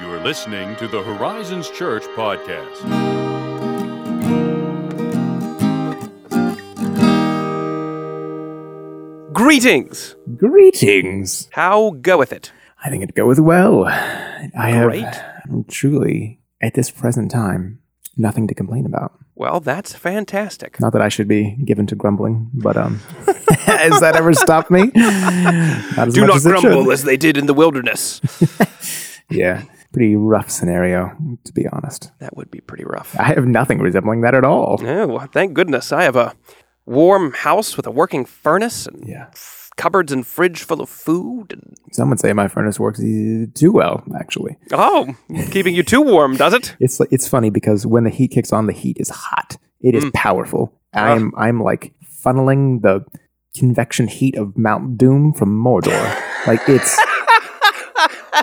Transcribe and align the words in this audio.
You're 0.00 0.20
listening 0.20 0.74
to 0.76 0.88
the 0.88 1.02
Horizons 1.02 1.70
Church 1.70 2.04
podcast. 2.16 2.82
Greetings. 9.32 10.14
Greetings. 10.36 11.48
How 11.52 11.90
goeth 12.00 12.32
it? 12.32 12.52
I 12.84 12.90
think 12.90 13.02
it 13.02 13.14
goeth 13.14 13.38
well. 13.38 13.84
I 13.86 14.82
Great. 14.84 15.04
have 15.04 15.66
truly, 15.68 16.40
at 16.60 16.74
this 16.74 16.90
present 16.90 17.30
time, 17.30 17.80
nothing 18.16 18.46
to 18.48 18.54
complain 18.54 18.84
about. 18.84 19.12
Well, 19.34 19.60
that's 19.60 19.94
fantastic. 19.94 20.78
Not 20.80 20.92
that 20.92 21.02
I 21.02 21.08
should 21.08 21.28
be 21.28 21.56
given 21.64 21.86
to 21.88 21.94
grumbling, 21.94 22.50
but 22.52 22.76
um, 22.76 22.98
has 23.48 24.00
that 24.00 24.16
ever 24.16 24.34
stopped 24.34 24.70
me? 24.70 24.90
Not 24.94 26.10
Do 26.12 26.26
not 26.26 26.36
as 26.36 26.44
grumble 26.44 26.92
as 26.92 27.04
they 27.04 27.16
did 27.16 27.36
in 27.36 27.46
the 27.46 27.54
wilderness. 27.54 28.20
Yeah, 29.30 29.62
pretty 29.92 30.16
rough 30.16 30.50
scenario, 30.50 31.12
to 31.44 31.52
be 31.52 31.66
honest. 31.68 32.10
that 32.18 32.36
would 32.36 32.50
be 32.50 32.60
pretty 32.60 32.84
rough. 32.84 33.14
I 33.18 33.24
have 33.24 33.46
nothing 33.46 33.78
resembling 33.78 34.22
that 34.22 34.34
at 34.34 34.44
all. 34.44 34.78
Well, 34.82 35.28
thank 35.32 35.54
goodness. 35.54 35.92
I 35.92 36.04
have 36.04 36.16
a 36.16 36.34
warm 36.86 37.32
house 37.32 37.76
with 37.76 37.86
a 37.86 37.90
working 37.90 38.24
furnace 38.24 38.86
and 38.86 39.06
Yeah. 39.06 39.26
cupboards 39.76 40.12
and 40.12 40.26
fridge 40.26 40.62
full 40.62 40.80
of 40.80 40.88
food. 40.88 41.52
And, 41.52 41.76
Some 41.92 42.10
would 42.10 42.20
say 42.20 42.32
my 42.32 42.48
furnace 42.48 42.80
works 42.80 43.00
too 43.00 43.72
well, 43.72 44.02
actually. 44.18 44.56
oh, 44.72 45.14
keeping 45.50 45.74
you 45.74 45.82
too 45.82 46.00
warm, 46.00 46.36
does 46.36 46.54
it? 46.54 46.76
It's 46.80 47.00
it's 47.10 47.28
funny 47.28 47.50
because 47.50 47.86
when 47.86 48.04
the 48.04 48.10
heat 48.10 48.32
kicks 48.32 48.52
on, 48.52 48.66
the 48.66 48.72
heat 48.72 48.96
is 48.98 49.10
hot. 49.10 49.56
It 49.80 49.94
is 49.94 50.04
mm. 50.04 50.12
powerful. 50.12 50.72
Ah. 50.94 51.12
I'm 51.12 51.32
I'm 51.36 51.60
like 51.62 51.94
funneling 52.24 52.82
the 52.82 53.04
convection 53.56 54.08
heat 54.08 54.36
of 54.36 54.56
Mount 54.56 54.96
Doom 54.98 55.32
from 55.32 55.50
Mordor. 55.62 56.02
like 56.46 56.60
it's 56.68 56.98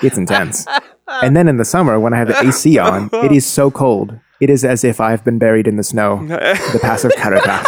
it's 0.03 0.17
intense. 0.17 0.65
And 1.23 1.35
then 1.35 1.47
in 1.47 1.57
the 1.57 1.65
summer 1.65 1.99
when 1.99 2.13
I 2.13 2.17
have 2.17 2.27
the 2.27 2.39
AC 2.39 2.77
on, 2.77 3.09
it 3.11 3.31
is 3.31 3.43
so 3.43 3.71
cold. 3.71 4.19
It 4.39 4.51
is 4.51 4.63
as 4.63 4.83
if 4.83 5.01
I've 5.01 5.23
been 5.25 5.39
buried 5.39 5.67
in 5.67 5.75
the 5.75 5.83
snow. 5.83 6.17
The 6.27 6.79
pass 6.83 7.03
of 7.03 7.11
Caradhras. 7.13 7.65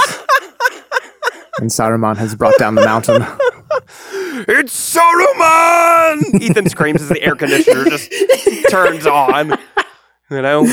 and 1.60 1.72
Saruman 1.72 2.18
has 2.18 2.36
brought 2.36 2.58
down 2.60 2.76
the 2.76 2.86
mountain. 2.86 3.26
It's 4.48 4.96
Saruman! 4.96 6.40
Ethan 6.42 6.70
screams 6.70 7.02
as 7.02 7.10
the 7.10 7.22
air 7.22 7.36
conditioner 7.36 7.86
just 7.86 8.12
turns 8.70 9.06
on. 9.08 9.58
You 10.30 10.42
know, 10.42 10.64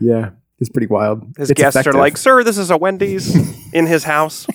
Yeah, 0.00 0.30
it's 0.60 0.70
pretty 0.70 0.86
wild. 0.86 1.24
his 1.36 1.50
It's 1.50 1.60
guests 1.60 1.76
effective. 1.76 1.94
are 1.94 1.98
like, 1.98 2.16
"Sir, 2.16 2.42
this 2.44 2.58
is 2.58 2.70
a 2.70 2.76
Wendy's 2.76 3.34
in 3.74 3.86
his 3.86 4.04
house." 4.04 4.46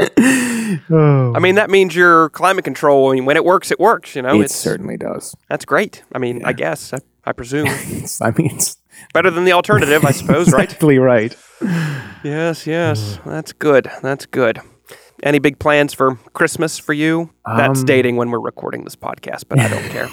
Oh, 0.00 1.32
I 1.34 1.38
mean, 1.38 1.54
that 1.56 1.70
means 1.70 1.94
your 1.94 2.30
climate 2.30 2.64
control. 2.64 3.10
I 3.10 3.14
mean, 3.14 3.24
when 3.24 3.36
it 3.36 3.44
works, 3.44 3.70
it 3.70 3.78
works. 3.80 4.14
You 4.14 4.22
know, 4.22 4.40
it 4.40 4.44
it's 4.46 4.54
certainly 4.54 4.96
does. 4.96 5.34
that's 5.48 5.64
great. 5.64 6.02
I 6.14 6.18
mean, 6.18 6.44
I 6.44 6.52
guess 6.52 6.92
I, 6.92 6.98
I 7.24 7.32
presume 7.32 7.66
I 8.20 8.30
mean, 8.36 8.50
it's 8.54 8.76
better 9.12 9.30
than 9.30 9.44
the 9.44 9.52
alternative, 9.52 10.04
I 10.04 10.12
suppose, 10.12 10.52
right? 10.52 10.64
exactly 10.64 10.98
right. 10.98 11.36
Yes, 12.24 12.66
yes, 12.66 13.18
that's 13.24 13.52
good. 13.52 13.90
That's 14.02 14.26
good. 14.26 14.60
Any 15.22 15.38
big 15.38 15.58
plans 15.58 15.92
for 15.92 16.14
Christmas 16.32 16.78
for 16.78 16.94
you? 16.94 17.30
That's 17.44 17.80
Um, 17.80 17.84
dating 17.86 18.16
when 18.16 18.30
we're 18.30 18.40
recording 18.40 18.84
this 18.84 18.96
podcast, 18.96 19.44
but 19.48 19.58
I 19.58 19.68
don't 19.68 19.88
care. 19.90 20.08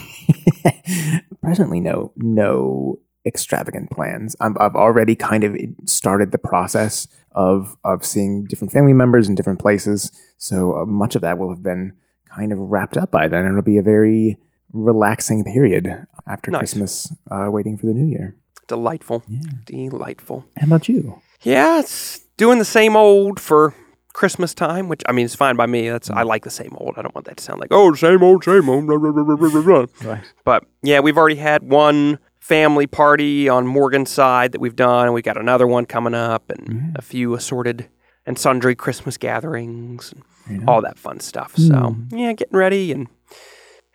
presently 1.41 1.79
no 1.79 2.11
no 2.17 2.99
extravagant 3.27 3.91
plans. 3.91 4.35
I'm, 4.39 4.55
I've 4.59 4.75
already 4.75 5.15
kind 5.15 5.43
of 5.43 5.55
started 5.85 6.31
the 6.31 6.37
process 6.37 7.07
of 7.33 7.77
of 7.83 8.03
seeing 8.05 8.45
different 8.45 8.71
family 8.71 8.93
members 8.93 9.29
in 9.29 9.35
different 9.35 9.59
places. 9.59 10.11
So 10.37 10.75
uh, 10.77 10.85
much 10.85 11.15
of 11.15 11.21
that 11.21 11.37
will 11.37 11.49
have 11.49 11.61
been 11.61 11.93
kind 12.35 12.51
of 12.51 12.57
wrapped 12.59 12.97
up 12.97 13.11
by 13.11 13.27
then. 13.27 13.45
It'll 13.45 13.61
be 13.61 13.77
a 13.77 13.83
very 13.83 14.37
relaxing 14.73 15.43
period 15.43 16.07
after 16.27 16.51
Nice. 16.51 16.59
Christmas, 16.59 17.13
uh, 17.31 17.47
waiting 17.49 17.77
for 17.77 17.85
the 17.85 17.93
new 17.93 18.05
year. 18.05 18.35
Delightful, 18.67 19.23
delightful. 19.65 20.45
How 20.57 20.67
about 20.67 20.89
you? 20.89 21.21
Yeah, 21.41 21.79
it's 21.79 22.19
doing 22.35 22.59
the 22.59 22.65
same 22.65 22.97
old 22.97 23.39
for 23.39 23.73
Christmas 24.13 24.53
time, 24.53 24.89
which 24.89 25.03
I 25.07 25.11
mean, 25.11 25.25
it's 25.25 25.35
fine 25.35 25.55
by 25.55 25.67
me. 25.67 25.89
That's 25.89 26.09
I 26.09 26.23
like 26.23 26.43
the 26.43 26.49
same 26.49 26.75
old. 26.77 26.95
I 26.97 27.01
don't 27.01 27.15
want 27.15 27.27
that 27.27 27.37
to 27.37 27.43
sound 27.43 27.61
like 27.61 27.69
oh, 27.71 27.93
same 27.93 28.23
old, 28.23 28.43
same 28.43 28.67
old. 28.67 28.87
Blah, 28.87 28.97
blah, 28.97 29.11
blah. 29.11 29.85
Right. 30.03 30.23
But 30.43 30.65
yeah, 30.81 30.99
we've 30.99 31.17
already 31.17 31.35
had 31.35 31.63
one 31.69 32.19
family 32.47 32.87
party 32.87 33.49
on 33.49 33.67
Morgan's 33.67 34.09
side 34.09 34.53
that 34.53 34.61
we've 34.61 34.75
done, 34.75 35.05
and 35.05 35.13
we 35.13 35.21
got 35.21 35.35
another 35.35 35.67
one 35.67 35.85
coming 35.85 36.13
up, 36.13 36.49
and 36.49 36.67
mm-hmm. 36.67 36.89
a 36.95 37.01
few 37.01 37.33
assorted 37.33 37.89
and 38.25 38.39
sundry 38.39 38.73
Christmas 38.73 39.17
gatherings, 39.17 40.13
and 40.45 40.67
all 40.69 40.81
that 40.81 40.97
fun 40.97 41.19
stuff. 41.19 41.55
So 41.57 41.75
hmm. 41.75 42.15
yeah, 42.15 42.31
getting 42.31 42.57
ready, 42.57 42.93
and 42.93 43.07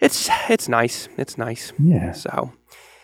it's 0.01 0.29
it's 0.51 0.69
nice. 0.69 1.09
It's 1.17 1.39
nice. 1.39 1.73
Yeah. 1.79 2.13
So 2.13 2.53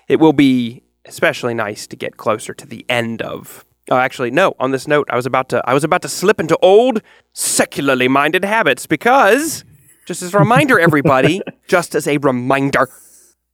it 0.06 0.16
will 0.16 0.34
be 0.34 0.82
especially 1.06 1.54
nice 1.54 1.86
to 1.86 1.96
get 1.96 2.18
closer 2.18 2.52
to 2.52 2.66
the 2.66 2.84
end 2.88 3.22
of. 3.22 3.64
Oh, 3.90 3.96
actually, 3.96 4.30
no. 4.30 4.54
On 4.60 4.70
this 4.70 4.86
note, 4.86 5.08
I 5.10 5.16
was 5.16 5.24
about 5.24 5.48
to 5.48 5.62
I 5.64 5.72
was 5.72 5.82
about 5.82 6.02
to 6.02 6.08
slip 6.08 6.40
into 6.40 6.58
old 6.60 7.00
secularly 7.32 8.08
minded 8.08 8.44
habits 8.44 8.86
because, 8.86 9.64
just 10.04 10.20
as 10.20 10.34
a 10.34 10.38
reminder, 10.38 10.78
everybody, 10.78 11.40
just 11.68 11.94
as 11.94 12.06
a 12.06 12.18
reminder, 12.18 12.90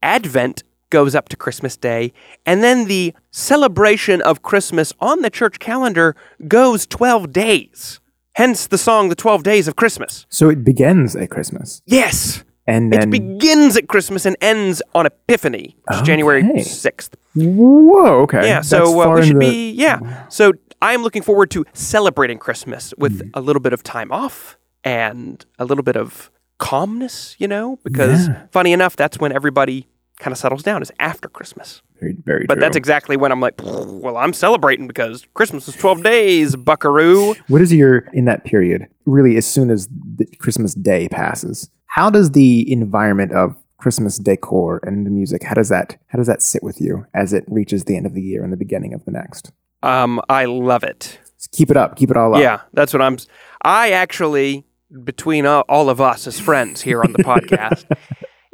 Advent 0.03 0.65
goes 0.95 1.15
up 1.19 1.27
to 1.33 1.37
Christmas 1.45 1.75
Day, 1.77 2.13
and 2.47 2.63
then 2.67 2.79
the 2.95 3.05
celebration 3.31 4.19
of 4.31 4.35
Christmas 4.51 4.93
on 5.01 5.17
the 5.23 5.31
church 5.39 5.57
calendar 5.59 6.09
goes 6.57 6.87
twelve 6.87 7.25
days. 7.33 8.01
Hence 8.43 8.67
the 8.75 8.79
song 8.79 9.03
"The 9.09 9.15
Twelve 9.25 9.43
Days 9.43 9.67
of 9.69 9.75
Christmas." 9.83 10.13
So 10.29 10.45
it 10.55 10.61
begins 10.71 11.17
at 11.23 11.29
Christmas, 11.31 11.83
Yes, 11.87 12.45
and 12.67 12.95
it 12.95 13.11
begins 13.11 13.77
at 13.77 13.87
Christmas 13.89 14.23
and 14.29 14.37
ends 14.41 14.83
on 14.95 15.05
Epiphany, 15.07 15.67
which 15.89 15.97
is 16.01 16.07
January 16.11 16.43
sixth. 16.63 17.13
whoa, 17.35 18.23
okay, 18.27 18.47
Yeah, 18.53 18.63
so 18.63 18.79
uh, 19.01 19.15
we 19.15 19.23
should 19.27 19.37
the- 19.37 19.51
be 19.51 19.71
yeah. 19.73 19.99
So 20.29 20.53
I 20.81 20.95
am 20.97 21.03
looking 21.03 21.23
forward 21.23 21.51
to 21.57 21.65
celebrating 21.73 22.39
Christmas 22.39 22.95
with 23.03 23.15
Mm. 23.21 23.31
a 23.35 23.41
little 23.41 23.63
bit 23.67 23.73
of 23.77 23.83
time 23.83 24.11
off 24.23 24.57
and 24.85 25.45
a 25.59 25.65
little 25.65 25.83
bit 25.91 25.97
of 25.97 26.31
calmness, 26.59 27.35
you 27.39 27.49
know, 27.49 27.79
because 27.89 28.29
Yeah. 28.29 28.47
funny 28.53 28.73
enough, 28.73 28.95
that's 28.97 29.19
when 29.23 29.33
everybody 29.33 29.87
kind 30.19 30.33
of 30.33 30.39
settles 30.39 30.63
down 30.63 30.81
is 30.83 30.93
after 31.01 31.29
Christmas. 31.29 31.83
very, 32.01 32.15
very 32.25 32.47
But 32.47 32.55
true. 32.55 32.61
that's 32.61 32.77
exactly 32.77 33.17
when 33.17 33.33
I'm 33.33 33.41
like, 33.41 33.55
well, 33.63 34.17
I'm 34.17 34.33
celebrating 34.33 34.87
because 34.87 35.27
Christmas 35.35 35.67
is 35.69 35.75
12 35.77 36.03
days, 36.03 36.57
buckaroo. 36.57 37.35
What 37.49 37.61
is 37.61 37.73
your 37.73 37.99
in 38.13 38.25
that 38.27 38.45
period? 38.45 38.87
Really, 39.07 39.37
as 39.37 39.47
soon 39.47 39.71
as 39.71 39.89
the 40.17 40.27
Christmas 40.39 40.75
Day 40.75 41.09
passes, 41.09 41.69
how 41.87 42.11
does 42.11 42.31
the 42.33 42.71
environment 42.73 43.33
of 43.33 43.57
Christmas 43.79 44.17
decor 44.19 44.81
and 44.85 45.05
the 45.05 45.11
music 45.11 45.43
how 45.43 45.53
does 45.53 45.69
that 45.69 45.99
how 46.07 46.17
does 46.17 46.27
that 46.27 46.41
sit 46.41 46.63
with 46.63 46.81
you 46.81 47.05
as 47.13 47.35
it 47.35 47.45
reaches 47.49 47.85
the 47.85 47.97
end 47.99 48.07
of 48.07 48.15
the 48.15 48.23
year 48.23 48.43
and 48.43 48.51
the 48.51 48.57
beginning 48.57 48.95
of 48.95 49.05
the 49.05 49.11
next? 49.11 49.53
Um, 49.83 50.23
I 50.31 50.47
love 50.47 50.85
it. 50.85 51.19
Just 51.37 51.51
keep 51.53 51.71
it 51.71 51.77
up, 51.77 51.97
keep 51.97 52.11
it 52.11 52.17
all 52.17 52.35
up. 52.35 52.41
Yeah, 52.41 52.61
that's 52.73 52.95
what 52.95 53.03
I'm. 53.03 53.19
I 53.63 53.91
actually, 53.91 54.65
between 55.05 55.45
all 55.45 55.91
of 55.91 56.01
us 56.01 56.27
as 56.27 56.41
friends 56.41 56.81
here 56.81 57.03
on 57.03 57.13
the 57.13 57.19
podcast, 57.25 57.85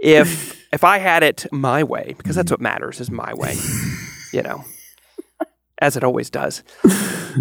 if 0.02 0.60
if 0.72 0.84
I 0.84 0.98
had 0.98 1.22
it 1.22 1.46
my 1.52 1.82
way, 1.82 2.14
because 2.16 2.36
that's 2.36 2.50
what 2.50 2.60
matters 2.60 3.00
is 3.00 3.10
my 3.10 3.34
way, 3.34 3.56
you 4.32 4.42
know, 4.42 4.64
as 5.80 5.96
it 5.96 6.04
always 6.04 6.30
does. 6.30 6.62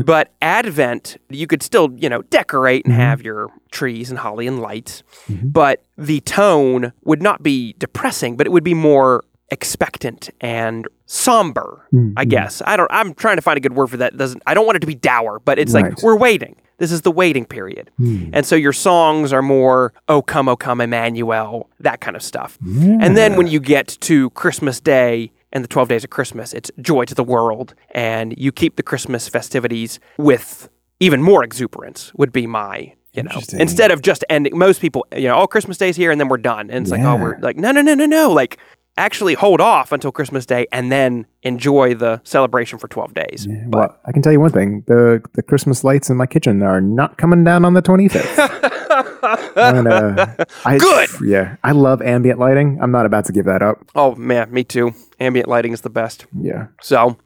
But 0.03 0.31
Advent, 0.41 1.17
you 1.29 1.47
could 1.47 1.63
still, 1.63 1.91
you 1.95 2.09
know, 2.09 2.21
decorate 2.23 2.85
and 2.85 2.93
mm-hmm. 2.93 3.01
have 3.01 3.21
your 3.21 3.49
trees 3.71 4.09
and 4.09 4.19
holly 4.19 4.47
and 4.47 4.61
lights, 4.61 5.03
mm-hmm. 5.27 5.49
but 5.49 5.83
the 5.97 6.21
tone 6.21 6.93
would 7.03 7.21
not 7.21 7.41
be 7.43 7.73
depressing, 7.77 8.37
but 8.37 8.45
it 8.45 8.51
would 8.51 8.63
be 8.63 8.73
more 8.73 9.23
expectant 9.51 10.29
and 10.41 10.87
somber, 11.05 11.87
I 11.91 11.95
mm-hmm. 11.95 12.29
guess. 12.29 12.61
I 12.65 12.77
don't 12.77 12.89
I'm 12.91 13.13
trying 13.13 13.37
to 13.37 13.41
find 13.41 13.57
a 13.57 13.61
good 13.61 13.73
word 13.73 13.87
for 13.87 13.97
that. 13.97 14.17
Doesn't 14.17 14.43
I 14.45 14.53
don't 14.53 14.65
want 14.65 14.77
it 14.77 14.79
to 14.81 14.87
be 14.87 14.95
dour, 14.95 15.39
but 15.39 15.59
it's 15.59 15.73
like 15.73 16.01
we're 16.01 16.17
waiting. 16.17 16.55
This 16.77 16.91
is 16.91 17.01
the 17.01 17.11
waiting 17.11 17.45
period. 17.45 17.91
Mm. 17.99 18.29
And 18.31 18.45
so 18.45 18.55
your 18.55 18.71
songs 18.73 19.33
are 19.33 19.41
more 19.41 19.93
oh 20.07 20.21
come 20.21 20.47
oh 20.47 20.55
come 20.55 20.81
Emmanuel, 20.81 21.69
that 21.79 21.99
kind 21.99 22.15
of 22.15 22.23
stuff. 22.23 22.57
And 22.61 23.17
then 23.17 23.35
when 23.35 23.47
you 23.47 23.59
get 23.59 23.97
to 24.01 24.29
Christmas 24.31 24.79
Day 24.79 25.31
and 25.51 25.63
the 25.63 25.67
12 25.67 25.89
days 25.89 26.03
of 26.03 26.09
Christmas, 26.09 26.53
it's 26.53 26.71
joy 26.79 27.05
to 27.05 27.15
the 27.15 27.23
world 27.23 27.75
and 27.91 28.33
you 28.37 28.51
keep 28.51 28.75
the 28.75 28.83
Christmas 28.83 29.27
festivities 29.27 29.99
with 30.17 30.69
even 30.99 31.21
more 31.21 31.43
exuberance 31.43 32.13
would 32.15 32.31
be 32.31 32.45
my 32.47 32.93
you 33.13 33.23
know, 33.23 33.41
instead 33.53 33.89
of 33.89 34.03
just 34.03 34.23
ending, 34.29 34.55
most 34.55 34.79
people, 34.79 35.05
you 35.15 35.27
know, 35.27 35.35
oh, 35.39 35.47
Christmas 35.47 35.77
Day's 35.77 35.95
here 35.95 36.11
and 36.11 36.21
then 36.21 36.27
we're 36.27 36.37
done. 36.37 36.69
And 36.69 36.83
it's 36.83 36.91
like, 36.91 37.01
oh, 37.01 37.15
we're 37.15 37.39
like, 37.39 37.57
no, 37.57 37.71
no, 37.71 37.81
no, 37.81 37.95
no, 37.95 38.05
no. 38.05 38.31
Like, 38.31 38.59
actually 38.99 39.33
hold 39.33 39.61
off 39.61 39.91
until 39.91 40.11
Christmas 40.11 40.45
Day 40.45 40.67
and 40.71 40.91
then 40.91 41.25
enjoy 41.41 41.95
the 41.95 42.21
celebration 42.23 42.77
for 42.77 42.87
12 42.87 43.13
days. 43.13 43.47
Well, 43.67 43.97
I 44.05 44.11
can 44.11 44.21
tell 44.21 44.31
you 44.31 44.39
one 44.39 44.51
thing: 44.51 44.83
the 44.87 45.21
the 45.33 45.41
Christmas 45.41 45.83
lights 45.83 46.09
in 46.09 46.17
my 46.17 46.25
kitchen 46.27 46.61
are 46.61 46.81
not 46.81 47.17
coming 47.17 47.43
down 47.43 47.65
on 47.65 47.73
the 47.73 47.81
twenty 47.81 48.07
fifth. 48.09 48.37
uh, 48.89 50.35
I, 50.65 50.77
Good. 50.77 51.09
Yeah, 51.21 51.55
I 51.63 51.71
love 51.71 52.01
ambient 52.01 52.39
lighting. 52.39 52.79
I'm 52.81 52.91
not 52.91 53.05
about 53.05 53.25
to 53.25 53.31
give 53.33 53.45
that 53.45 53.61
up. 53.61 53.77
Oh, 53.95 54.15
man, 54.15 54.51
me 54.51 54.63
too. 54.63 54.93
Ambient 55.19 55.47
lighting 55.47 55.73
is 55.73 55.81
the 55.81 55.89
best. 55.89 56.25
Yeah, 56.39 56.67
So, 56.81 57.17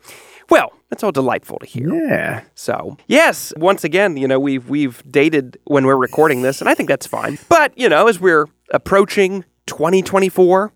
well, 0.50 0.72
that's 0.90 1.04
all 1.04 1.12
delightful 1.12 1.60
to 1.60 1.66
hear. 1.66 1.94
yeah. 1.94 2.44
So, 2.56 2.98
yes, 3.08 3.54
once 3.58 3.84
again, 3.84 4.18
you 4.18 4.28
know, 4.28 4.40
we've 4.40 4.68
we've 4.70 5.04
dated 5.10 5.58
when 5.66 5.86
we're 5.86 5.96
recording 5.98 6.42
this, 6.42 6.60
and 6.62 6.70
I 6.70 6.74
think 6.76 6.90
that's 6.90 7.08
fine. 7.08 7.38
But, 7.50 7.78
you 7.78 7.88
know, 7.90 8.08
as 8.08 8.20
we're 8.20 8.48
approaching 8.72 9.46
2024, 9.68 10.74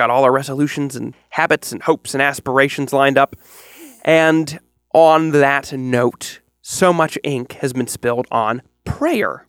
got 0.00 0.08
all 0.08 0.24
our 0.24 0.32
resolutions 0.32 0.96
and 0.96 1.14
habits 1.28 1.72
and 1.72 1.82
hopes 1.82 2.14
and 2.14 2.22
aspirations 2.22 2.90
lined 2.90 3.18
up. 3.18 3.36
And 4.02 4.58
on 4.94 5.32
that 5.32 5.74
note, 5.74 6.40
so 6.62 6.90
much 6.90 7.18
ink 7.22 7.52
has 7.60 7.74
been 7.74 7.86
spilled 7.86 8.26
on 8.30 8.62
prayer, 8.84 9.44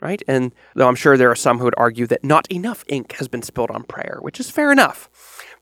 right? 0.00 0.20
And 0.26 0.52
though 0.74 0.88
I'm 0.88 0.96
sure 0.96 1.16
there 1.16 1.30
are 1.30 1.36
some 1.36 1.58
who 1.58 1.64
would 1.66 1.74
argue 1.76 2.08
that 2.08 2.24
not 2.24 2.50
enough 2.50 2.82
ink 2.88 3.12
has 3.12 3.28
been 3.28 3.42
spilled 3.42 3.70
on 3.70 3.84
prayer, 3.84 4.18
which 4.22 4.40
is 4.40 4.50
fair 4.50 4.72
enough. 4.72 5.08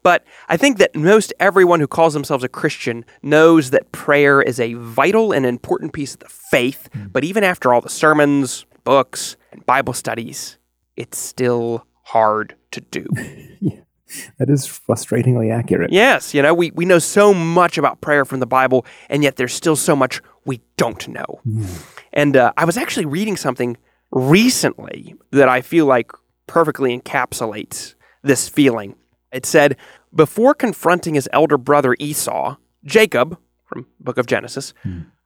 But 0.02 0.24
I 0.48 0.56
think 0.56 0.78
that 0.78 0.96
most 0.96 1.34
everyone 1.38 1.80
who 1.80 1.86
calls 1.86 2.14
themselves 2.14 2.42
a 2.42 2.48
Christian 2.48 3.04
knows 3.22 3.68
that 3.70 3.92
prayer 3.92 4.40
is 4.40 4.58
a 4.58 4.72
vital 4.72 5.32
and 5.32 5.44
important 5.44 5.92
piece 5.92 6.14
of 6.14 6.20
the 6.20 6.30
faith. 6.30 6.88
Hmm. 6.94 7.08
But 7.08 7.24
even 7.24 7.44
after 7.44 7.74
all 7.74 7.82
the 7.82 7.90
sermons, 7.90 8.64
books, 8.84 9.36
and 9.52 9.66
Bible 9.66 9.92
studies, 9.92 10.56
it's 10.96 11.18
still 11.18 11.84
hard 12.04 12.54
to 12.70 12.80
do. 12.80 13.06
That 14.40 14.48
is 14.48 14.66
frustratingly 14.66 15.52
accurate. 15.52 15.92
yes, 15.92 16.32
you 16.32 16.40
know, 16.40 16.54
we, 16.54 16.70
we 16.70 16.86
know 16.86 16.98
so 16.98 17.34
much 17.34 17.76
about 17.76 18.00
prayer 18.00 18.24
from 18.24 18.40
the 18.40 18.46
Bible, 18.46 18.86
and 19.10 19.22
yet 19.22 19.36
there's 19.36 19.52
still 19.52 19.76
so 19.76 19.94
much 19.94 20.22
we 20.46 20.62
don't 20.78 21.06
know. 21.08 21.42
And 22.14 22.38
uh, 22.38 22.50
I 22.56 22.64
was 22.64 22.78
actually 22.78 23.04
reading 23.04 23.36
something 23.36 23.76
recently 24.10 25.14
that 25.30 25.50
I 25.50 25.60
feel 25.60 25.84
like 25.84 26.10
perfectly 26.46 26.98
encapsulates 26.98 27.94
this 28.22 28.48
feeling. 28.48 28.94
It 29.30 29.44
said, 29.44 29.76
before 30.14 30.54
confronting 30.54 31.14
his 31.16 31.28
elder 31.34 31.58
brother 31.58 31.94
Esau, 31.98 32.56
Jacob, 32.82 33.38
from 33.66 33.88
Book 34.00 34.16
of 34.16 34.26
Genesis, 34.26 34.72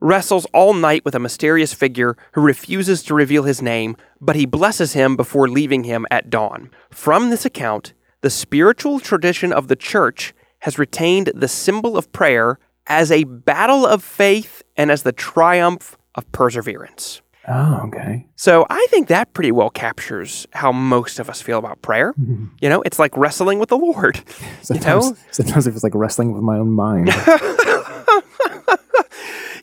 wrestles 0.00 0.44
all 0.52 0.74
night 0.74 1.04
with 1.04 1.14
a 1.14 1.20
mysterious 1.20 1.72
figure 1.72 2.16
who 2.32 2.40
refuses 2.40 3.02
to 3.04 3.14
reveal 3.14 3.44
his 3.44 3.62
name, 3.62 3.96
but 4.20 4.34
he 4.34 4.44
blesses 4.44 4.92
him 4.92 5.14
before 5.14 5.48
leaving 5.48 5.84
him 5.84 6.04
at 6.10 6.30
dawn. 6.30 6.68
From 6.90 7.30
this 7.30 7.44
account, 7.44 7.94
the 8.24 8.30
spiritual 8.30 9.00
tradition 9.00 9.52
of 9.52 9.68
the 9.68 9.76
church 9.76 10.32
has 10.60 10.78
retained 10.78 11.30
the 11.34 11.46
symbol 11.46 11.98
of 11.98 12.10
prayer 12.10 12.58
as 12.86 13.12
a 13.12 13.24
battle 13.24 13.86
of 13.86 14.02
faith 14.02 14.62
and 14.78 14.90
as 14.90 15.02
the 15.02 15.12
triumph 15.12 15.98
of 16.14 16.30
perseverance. 16.32 17.20
Oh, 17.46 17.82
okay. 17.88 18.26
So 18.34 18.66
I 18.70 18.86
think 18.88 19.08
that 19.08 19.34
pretty 19.34 19.52
well 19.52 19.68
captures 19.68 20.46
how 20.54 20.72
most 20.72 21.18
of 21.18 21.28
us 21.28 21.42
feel 21.42 21.58
about 21.58 21.82
prayer. 21.82 22.14
Mm-hmm. 22.14 22.46
You 22.62 22.70
know, 22.70 22.80
it's 22.80 22.98
like 22.98 23.14
wrestling 23.14 23.58
with 23.58 23.68
the 23.68 23.76
Lord. 23.76 24.22
Sometimes, 24.62 25.10
know? 25.10 25.16
sometimes 25.30 25.66
it 25.66 25.72
feels 25.72 25.84
like 25.84 25.94
wrestling 25.94 26.32
with 26.32 26.42
my 26.42 26.56
own 26.56 26.70
mind. 26.70 27.10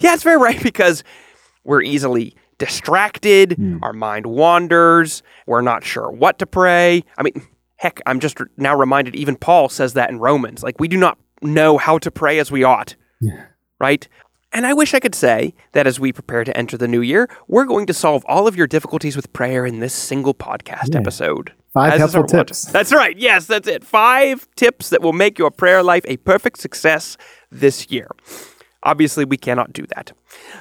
Yeah, 0.01 0.15
it's 0.15 0.23
very 0.23 0.37
right 0.37 0.61
because 0.61 1.03
we're 1.63 1.83
easily 1.83 2.35
distracted, 2.57 3.53
hmm. 3.53 3.77
our 3.83 3.93
mind 3.93 4.25
wanders, 4.25 5.23
we're 5.45 5.61
not 5.61 5.83
sure 5.83 6.11
what 6.11 6.39
to 6.39 6.45
pray. 6.45 7.03
I 7.17 7.23
mean, 7.23 7.47
heck, 7.81 7.99
I'm 8.05 8.19
just 8.19 8.37
now 8.57 8.75
reminded 8.75 9.15
even 9.15 9.35
Paul 9.35 9.67
says 9.67 9.93
that 9.93 10.11
in 10.11 10.19
Romans. 10.19 10.61
Like, 10.61 10.79
we 10.79 10.87
do 10.87 10.97
not 10.97 11.17
know 11.41 11.79
how 11.79 11.97
to 11.97 12.11
pray 12.11 12.37
as 12.37 12.51
we 12.51 12.63
ought, 12.63 12.95
right? 13.79 14.07
And 14.53 14.67
I 14.67 14.73
wish 14.73 14.93
I 14.93 14.99
could 14.99 15.15
say 15.15 15.55
that 15.71 15.87
as 15.87 15.99
we 15.99 16.13
prepare 16.13 16.43
to 16.43 16.55
enter 16.55 16.77
the 16.77 16.87
new 16.87 17.01
year, 17.01 17.27
we're 17.47 17.65
going 17.65 17.87
to 17.87 17.93
solve 17.93 18.23
all 18.27 18.47
of 18.47 18.55
your 18.55 18.67
difficulties 18.67 19.15
with 19.15 19.33
prayer 19.33 19.65
in 19.65 19.79
this 19.79 19.95
single 19.95 20.35
podcast 20.35 20.89
episode. 20.95 21.53
Five 21.73 21.97
helpful 21.97 22.25
tips. 22.25 22.65
That's 22.65 22.93
right. 22.93 23.17
Yes, 23.17 23.47
that's 23.47 23.67
it. 23.67 23.83
Five 23.83 24.47
tips 24.55 24.89
that 24.89 25.01
will 25.01 25.13
make 25.13 25.39
your 25.39 25.49
prayer 25.49 25.81
life 25.81 26.05
a 26.07 26.17
perfect 26.17 26.59
success 26.59 27.17
this 27.49 27.89
year. 27.89 28.09
Obviously, 28.83 29.25
we 29.25 29.37
cannot 29.37 29.73
do 29.73 29.87
that. 29.95 30.11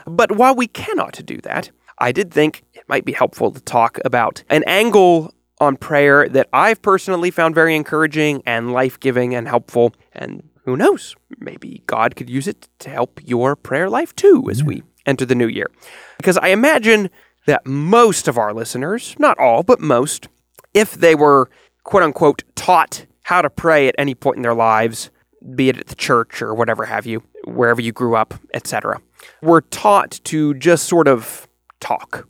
But 0.07 0.37
while 0.37 0.55
we 0.55 0.69
cannot 0.69 1.21
do 1.27 1.39
that, 1.43 1.71
I 1.99 2.13
did 2.13 2.33
think 2.33 2.63
it 2.73 2.85
might 2.89 3.05
be 3.05 3.13
helpful 3.13 3.51
to 3.51 3.61
talk 3.61 3.99
about 4.07 4.43
an 4.49 4.65
angle 4.67 5.35
on 5.61 5.77
prayer 5.77 6.29
that 6.29 6.49
I've 6.53 6.83
personally 6.83 7.31
found 7.31 7.55
very 7.55 7.77
encouraging 7.77 8.43
and 8.47 8.73
life 8.73 8.99
giving 8.99 9.35
and 9.35 9.47
helpful. 9.47 9.95
And 10.13 10.49
who 10.65 10.77
knows, 10.77 11.15
maybe 11.39 11.83
God 11.87 12.17
could 12.17 12.31
use 12.31 12.49
it 12.49 12.69
to 12.81 12.91
help 12.91 13.21
your 13.25 13.57
prayer 13.57 13.91
life 13.91 14.17
too 14.17 14.49
as 14.51 14.65
we 14.65 14.83
enter 15.07 15.27
the 15.27 15.35
new 15.35 15.49
year. 15.49 15.71
Because 16.17 16.39
I 16.39 16.49
imagine 16.49 17.11
that 17.47 17.67
most 17.67 18.29
of 18.29 18.39
our 18.39 18.53
listeners, 18.53 19.15
not 19.19 19.39
all, 19.39 19.63
but 19.63 19.81
most, 19.81 20.29
if 20.75 20.95
they 20.95 21.15
were 21.15 21.51
quote 21.85 22.03
unquote 22.03 22.43
taught 22.55 23.07
how 23.23 23.43
to 23.43 23.51
pray 23.51 23.89
at 23.89 23.95
any 23.99 24.15
point 24.15 24.37
in 24.37 24.43
their 24.43 24.55
lives, 24.55 25.11
be 25.55 25.69
it 25.69 25.79
at 25.79 25.87
the 25.87 25.95
church 25.95 26.43
or 26.43 26.55
whatever 26.55 26.87
have 26.87 27.07
you, 27.07 27.23
wherever 27.45 27.81
you 27.81 27.93
grew 27.93 28.17
up, 28.17 28.35
etc., 28.55 29.01
were 29.43 29.61
taught 29.61 30.21
to 30.25 30.55
just 30.55 30.87
sort 30.87 31.09
of 31.09 31.49
talk. 31.81 32.29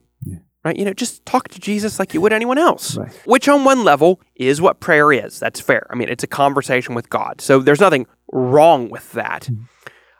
Right? 0.64 0.76
You 0.76 0.84
know, 0.84 0.92
just 0.92 1.24
talk 1.24 1.48
to 1.48 1.60
Jesus 1.60 1.98
like 1.98 2.12
you 2.12 2.20
would 2.20 2.32
anyone 2.32 2.58
else. 2.58 2.96
Right. 2.96 3.12
Which, 3.24 3.48
on 3.48 3.64
one 3.64 3.82
level, 3.82 4.20
is 4.36 4.60
what 4.60 4.78
prayer 4.80 5.10
is. 5.12 5.38
That's 5.38 5.58
fair. 5.58 5.86
I 5.90 5.94
mean, 5.94 6.08
it's 6.08 6.22
a 6.22 6.26
conversation 6.26 6.94
with 6.94 7.08
God. 7.08 7.40
So 7.40 7.60
there's 7.60 7.80
nothing 7.80 8.06
wrong 8.32 8.90
with 8.90 9.10
that. 9.12 9.46
Hmm. 9.46 9.62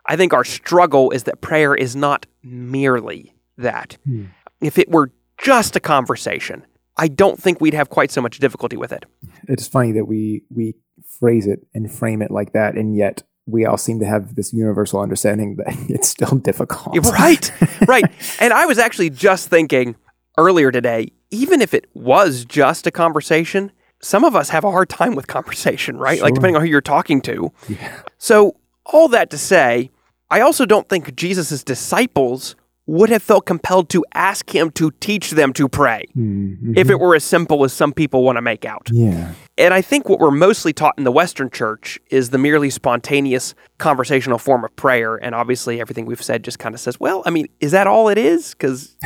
I 0.07 0.15
think 0.15 0.33
our 0.33 0.43
struggle 0.43 1.11
is 1.11 1.23
that 1.23 1.41
prayer 1.41 1.75
is 1.75 1.95
not 1.95 2.25
merely 2.41 3.35
that. 3.57 3.97
Hmm. 4.05 4.25
If 4.61 4.79
it 4.79 4.89
were 4.89 5.11
just 5.37 5.75
a 5.75 5.79
conversation, 5.79 6.65
I 6.97 7.07
don't 7.07 7.41
think 7.41 7.61
we'd 7.61 7.73
have 7.73 7.89
quite 7.89 8.11
so 8.11 8.21
much 8.21 8.39
difficulty 8.39 8.77
with 8.77 8.91
it. 8.91 9.05
it's 9.47 9.67
funny 9.67 9.91
that 9.93 10.05
we 10.05 10.43
we 10.49 10.75
phrase 11.19 11.47
it 11.47 11.65
and 11.73 11.91
frame 11.91 12.21
it 12.21 12.31
like 12.31 12.53
that, 12.53 12.75
and 12.75 12.95
yet 12.95 13.23
we 13.47 13.65
all 13.65 13.77
seem 13.77 13.99
to 13.99 14.05
have 14.05 14.35
this 14.35 14.53
universal 14.53 14.99
understanding 14.99 15.55
that 15.57 15.67
it's 15.89 16.07
still 16.07 16.37
difficult. 16.37 16.97
Right, 17.07 17.51
right. 17.87 18.05
And 18.39 18.53
I 18.53 18.65
was 18.65 18.77
actually 18.77 19.09
just 19.09 19.49
thinking 19.49 19.95
earlier 20.37 20.71
today, 20.71 21.11
even 21.29 21.61
if 21.61 21.73
it 21.73 21.89
was 21.93 22.45
just 22.45 22.87
a 22.87 22.91
conversation, 22.91 23.71
some 24.01 24.23
of 24.23 24.35
us 24.35 24.49
have 24.49 24.63
a 24.63 24.71
hard 24.71 24.89
time 24.89 25.15
with 25.15 25.27
conversation, 25.27 25.97
right? 25.97 26.21
Like 26.21 26.33
depending 26.33 26.55
on 26.55 26.61
who 26.61 26.67
you're 26.67 26.81
talking 26.81 27.21
to. 27.21 27.51
Yeah. 27.69 28.01
So, 28.17 28.57
all 28.85 29.07
that 29.09 29.29
to 29.29 29.37
say, 29.37 29.91
I 30.29 30.41
also 30.41 30.65
don't 30.65 30.89
think 30.89 31.15
Jesus' 31.15 31.63
disciples 31.63 32.55
would 32.87 33.09
have 33.09 33.21
felt 33.21 33.45
compelled 33.45 33.89
to 33.89 34.03
ask 34.13 34.53
him 34.53 34.71
to 34.71 34.91
teach 34.99 35.31
them 35.31 35.53
to 35.53 35.69
pray 35.69 36.05
mm-hmm. 36.17 36.73
if 36.75 36.89
it 36.89 36.99
were 36.99 37.15
as 37.15 37.23
simple 37.23 37.63
as 37.63 37.71
some 37.71 37.93
people 37.93 38.23
want 38.23 38.37
to 38.37 38.41
make 38.41 38.65
out. 38.65 38.89
Yeah. 38.91 39.33
And 39.57 39.73
I 39.73 39.81
think 39.81 40.09
what 40.09 40.19
we're 40.19 40.31
mostly 40.31 40.73
taught 40.73 40.95
in 40.97 41.03
the 41.03 41.11
Western 41.11 41.49
church 41.51 41.99
is 42.09 42.31
the 42.31 42.37
merely 42.37 42.69
spontaneous 42.69 43.53
conversational 43.77 44.39
form 44.39 44.65
of 44.65 44.75
prayer. 44.75 45.15
And 45.15 45.35
obviously, 45.35 45.79
everything 45.79 46.05
we've 46.05 46.21
said 46.21 46.43
just 46.43 46.59
kind 46.59 46.73
of 46.73 46.81
says, 46.81 46.99
well, 46.99 47.21
I 47.25 47.29
mean, 47.29 47.47
is 47.59 47.71
that 47.71 47.87
all 47.87 48.09
it 48.09 48.17
is? 48.17 48.51
Because 48.55 48.97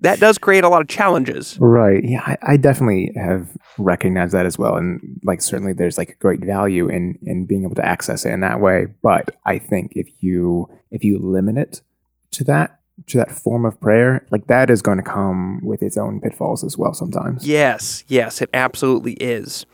that 0.00 0.20
does 0.20 0.38
create 0.38 0.64
a 0.64 0.68
lot 0.68 0.82
of 0.82 0.88
challenges. 0.88 1.56
Right. 1.60 2.04
Yeah, 2.04 2.22
I, 2.24 2.36
I 2.42 2.56
definitely 2.56 3.12
have 3.16 3.56
recognized 3.78 4.34
that 4.34 4.46
as 4.46 4.58
well, 4.58 4.76
and 4.76 5.00
like 5.24 5.40
certainly 5.42 5.72
there's 5.72 5.98
like 5.98 6.18
great 6.18 6.44
value 6.44 6.88
in 6.88 7.18
in 7.22 7.46
being 7.46 7.64
able 7.64 7.74
to 7.76 7.84
access 7.84 8.24
it 8.24 8.32
in 8.32 8.40
that 8.40 8.60
way. 8.60 8.86
But 9.02 9.36
I 9.44 9.58
think 9.58 9.92
if 9.94 10.08
you 10.20 10.68
if 10.90 11.04
you 11.04 11.18
limit 11.18 11.56
it 11.56 11.82
to 12.32 12.44
that 12.44 12.80
to 13.08 13.18
that 13.18 13.30
form 13.30 13.64
of 13.64 13.80
prayer, 13.80 14.26
like 14.30 14.46
that 14.46 14.70
is 14.70 14.82
going 14.82 14.98
to 14.98 15.04
come 15.04 15.60
with 15.62 15.82
its 15.82 15.96
own 15.96 16.20
pitfalls 16.20 16.64
as 16.64 16.76
well. 16.76 16.94
Sometimes. 16.94 17.46
Yes, 17.46 18.04
yes, 18.08 18.42
it 18.42 18.50
absolutely 18.52 19.14
is. 19.14 19.66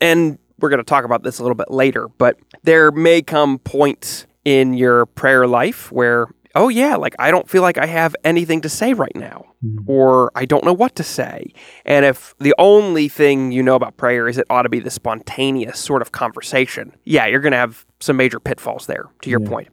And 0.00 0.38
we're 0.58 0.68
going 0.70 0.78
to 0.78 0.84
talk 0.84 1.04
about 1.04 1.22
this 1.22 1.38
a 1.38 1.42
little 1.42 1.56
bit 1.56 1.70
later, 1.70 2.08
but 2.08 2.38
there 2.62 2.90
may 2.90 3.22
come 3.22 3.58
points 3.58 4.26
in 4.44 4.74
your 4.74 5.06
prayer 5.06 5.46
life 5.46 5.90
where, 5.92 6.28
oh, 6.56 6.68
yeah, 6.68 6.96
like 6.96 7.14
I 7.18 7.30
don't 7.30 7.48
feel 7.48 7.62
like 7.62 7.78
I 7.78 7.86
have 7.86 8.16
anything 8.24 8.62
to 8.62 8.68
say 8.68 8.94
right 8.94 9.14
now, 9.14 9.44
hmm. 9.60 9.78
or 9.86 10.32
I 10.34 10.46
don't 10.46 10.64
know 10.64 10.72
what 10.72 10.96
to 10.96 11.04
say. 11.04 11.52
And 11.84 12.04
if 12.04 12.34
the 12.40 12.54
only 12.58 13.08
thing 13.08 13.52
you 13.52 13.62
know 13.62 13.76
about 13.76 13.96
prayer 13.98 14.26
is 14.26 14.38
it 14.38 14.46
ought 14.50 14.62
to 14.62 14.68
be 14.68 14.80
the 14.80 14.90
spontaneous 14.90 15.78
sort 15.78 16.02
of 16.02 16.12
conversation, 16.12 16.96
yeah, 17.04 17.26
you're 17.26 17.40
going 17.40 17.52
to 17.52 17.58
have 17.58 17.84
some 18.00 18.16
major 18.16 18.40
pitfalls 18.40 18.86
there, 18.86 19.04
to 19.22 19.30
your 19.30 19.40
point. 19.40 19.68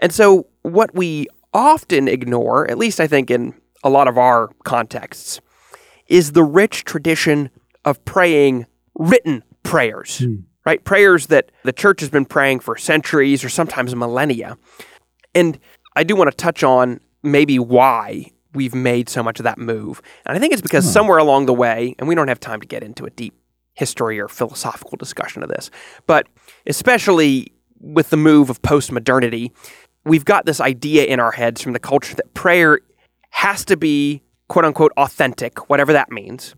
And 0.00 0.12
so, 0.12 0.48
what 0.62 0.94
we 0.94 1.28
often 1.54 2.08
ignore, 2.08 2.68
at 2.68 2.76
least 2.76 2.98
I 3.00 3.06
think 3.06 3.30
in 3.30 3.54
a 3.84 3.88
lot 3.88 4.08
of 4.08 4.18
our 4.18 4.50
contexts, 4.64 5.40
is 6.08 6.32
the 6.32 6.42
rich 6.42 6.84
tradition 6.84 7.48
of 7.84 8.04
praying 8.04 8.66
written 8.96 9.44
prayers, 9.62 10.18
hmm. 10.18 10.36
right? 10.66 10.82
Prayers 10.82 11.28
that 11.28 11.52
the 11.62 11.72
church 11.72 12.00
has 12.00 12.10
been 12.10 12.26
praying 12.26 12.60
for 12.60 12.76
centuries 12.76 13.44
or 13.44 13.48
sometimes 13.48 13.94
millennia. 13.94 14.58
And 15.36 15.58
I 15.96 16.04
do 16.04 16.16
want 16.16 16.30
to 16.30 16.36
touch 16.36 16.62
on 16.62 17.00
maybe 17.22 17.58
why 17.58 18.30
we've 18.54 18.74
made 18.74 19.08
so 19.08 19.22
much 19.22 19.40
of 19.40 19.44
that 19.44 19.58
move. 19.58 20.00
And 20.26 20.36
I 20.36 20.40
think 20.40 20.52
it's 20.52 20.62
because 20.62 20.84
hmm. 20.84 20.90
somewhere 20.90 21.18
along 21.18 21.46
the 21.46 21.54
way, 21.54 21.94
and 21.98 22.08
we 22.08 22.14
don't 22.14 22.28
have 22.28 22.40
time 22.40 22.60
to 22.60 22.66
get 22.66 22.82
into 22.82 23.04
a 23.04 23.10
deep 23.10 23.34
history 23.74 24.20
or 24.20 24.28
philosophical 24.28 24.96
discussion 24.96 25.42
of 25.42 25.48
this, 25.48 25.70
but 26.06 26.28
especially 26.66 27.52
with 27.80 28.10
the 28.10 28.16
move 28.16 28.48
of 28.48 28.62
postmodernity, 28.62 29.50
we've 30.04 30.24
got 30.24 30.46
this 30.46 30.60
idea 30.60 31.04
in 31.04 31.18
our 31.18 31.32
heads 31.32 31.60
from 31.60 31.72
the 31.72 31.80
culture 31.80 32.14
that 32.14 32.32
prayer 32.34 32.80
has 33.30 33.64
to 33.64 33.76
be 33.76 34.22
quote 34.48 34.64
unquote 34.64 34.92
authentic, 34.96 35.68
whatever 35.68 35.92
that 35.92 36.10
means, 36.10 36.54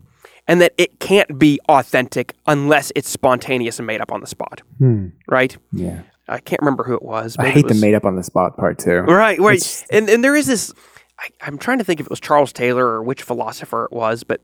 and 0.46 0.60
that 0.60 0.72
it 0.76 1.00
can't 1.00 1.38
be 1.38 1.58
authentic 1.68 2.34
unless 2.46 2.92
it's 2.94 3.08
spontaneous 3.08 3.78
and 3.78 3.86
made 3.86 4.00
up 4.00 4.12
on 4.12 4.20
the 4.20 4.26
spot. 4.26 4.62
Hmm. 4.78 5.08
Right? 5.28 5.56
Yeah. 5.72 6.02
I 6.28 6.38
can't 6.38 6.60
remember 6.60 6.84
who 6.84 6.94
it 6.94 7.02
was. 7.02 7.36
I 7.38 7.50
hate 7.50 7.68
the 7.68 7.74
made 7.74 7.94
up 7.94 8.04
on 8.04 8.16
the 8.16 8.22
spot 8.22 8.56
part 8.56 8.78
too. 8.78 9.00
Right, 9.00 9.38
right. 9.38 9.56
It's- 9.56 9.84
And 9.90 10.08
and 10.08 10.24
there 10.24 10.34
is 10.34 10.46
this. 10.46 10.72
I, 11.18 11.28
I'm 11.40 11.56
trying 11.56 11.78
to 11.78 11.84
think 11.84 12.00
if 12.00 12.06
it 12.06 12.10
was 12.10 12.20
Charles 12.20 12.52
Taylor 12.52 12.86
or 12.86 13.02
which 13.02 13.22
philosopher 13.22 13.86
it 13.86 13.92
was, 13.92 14.22
but 14.22 14.42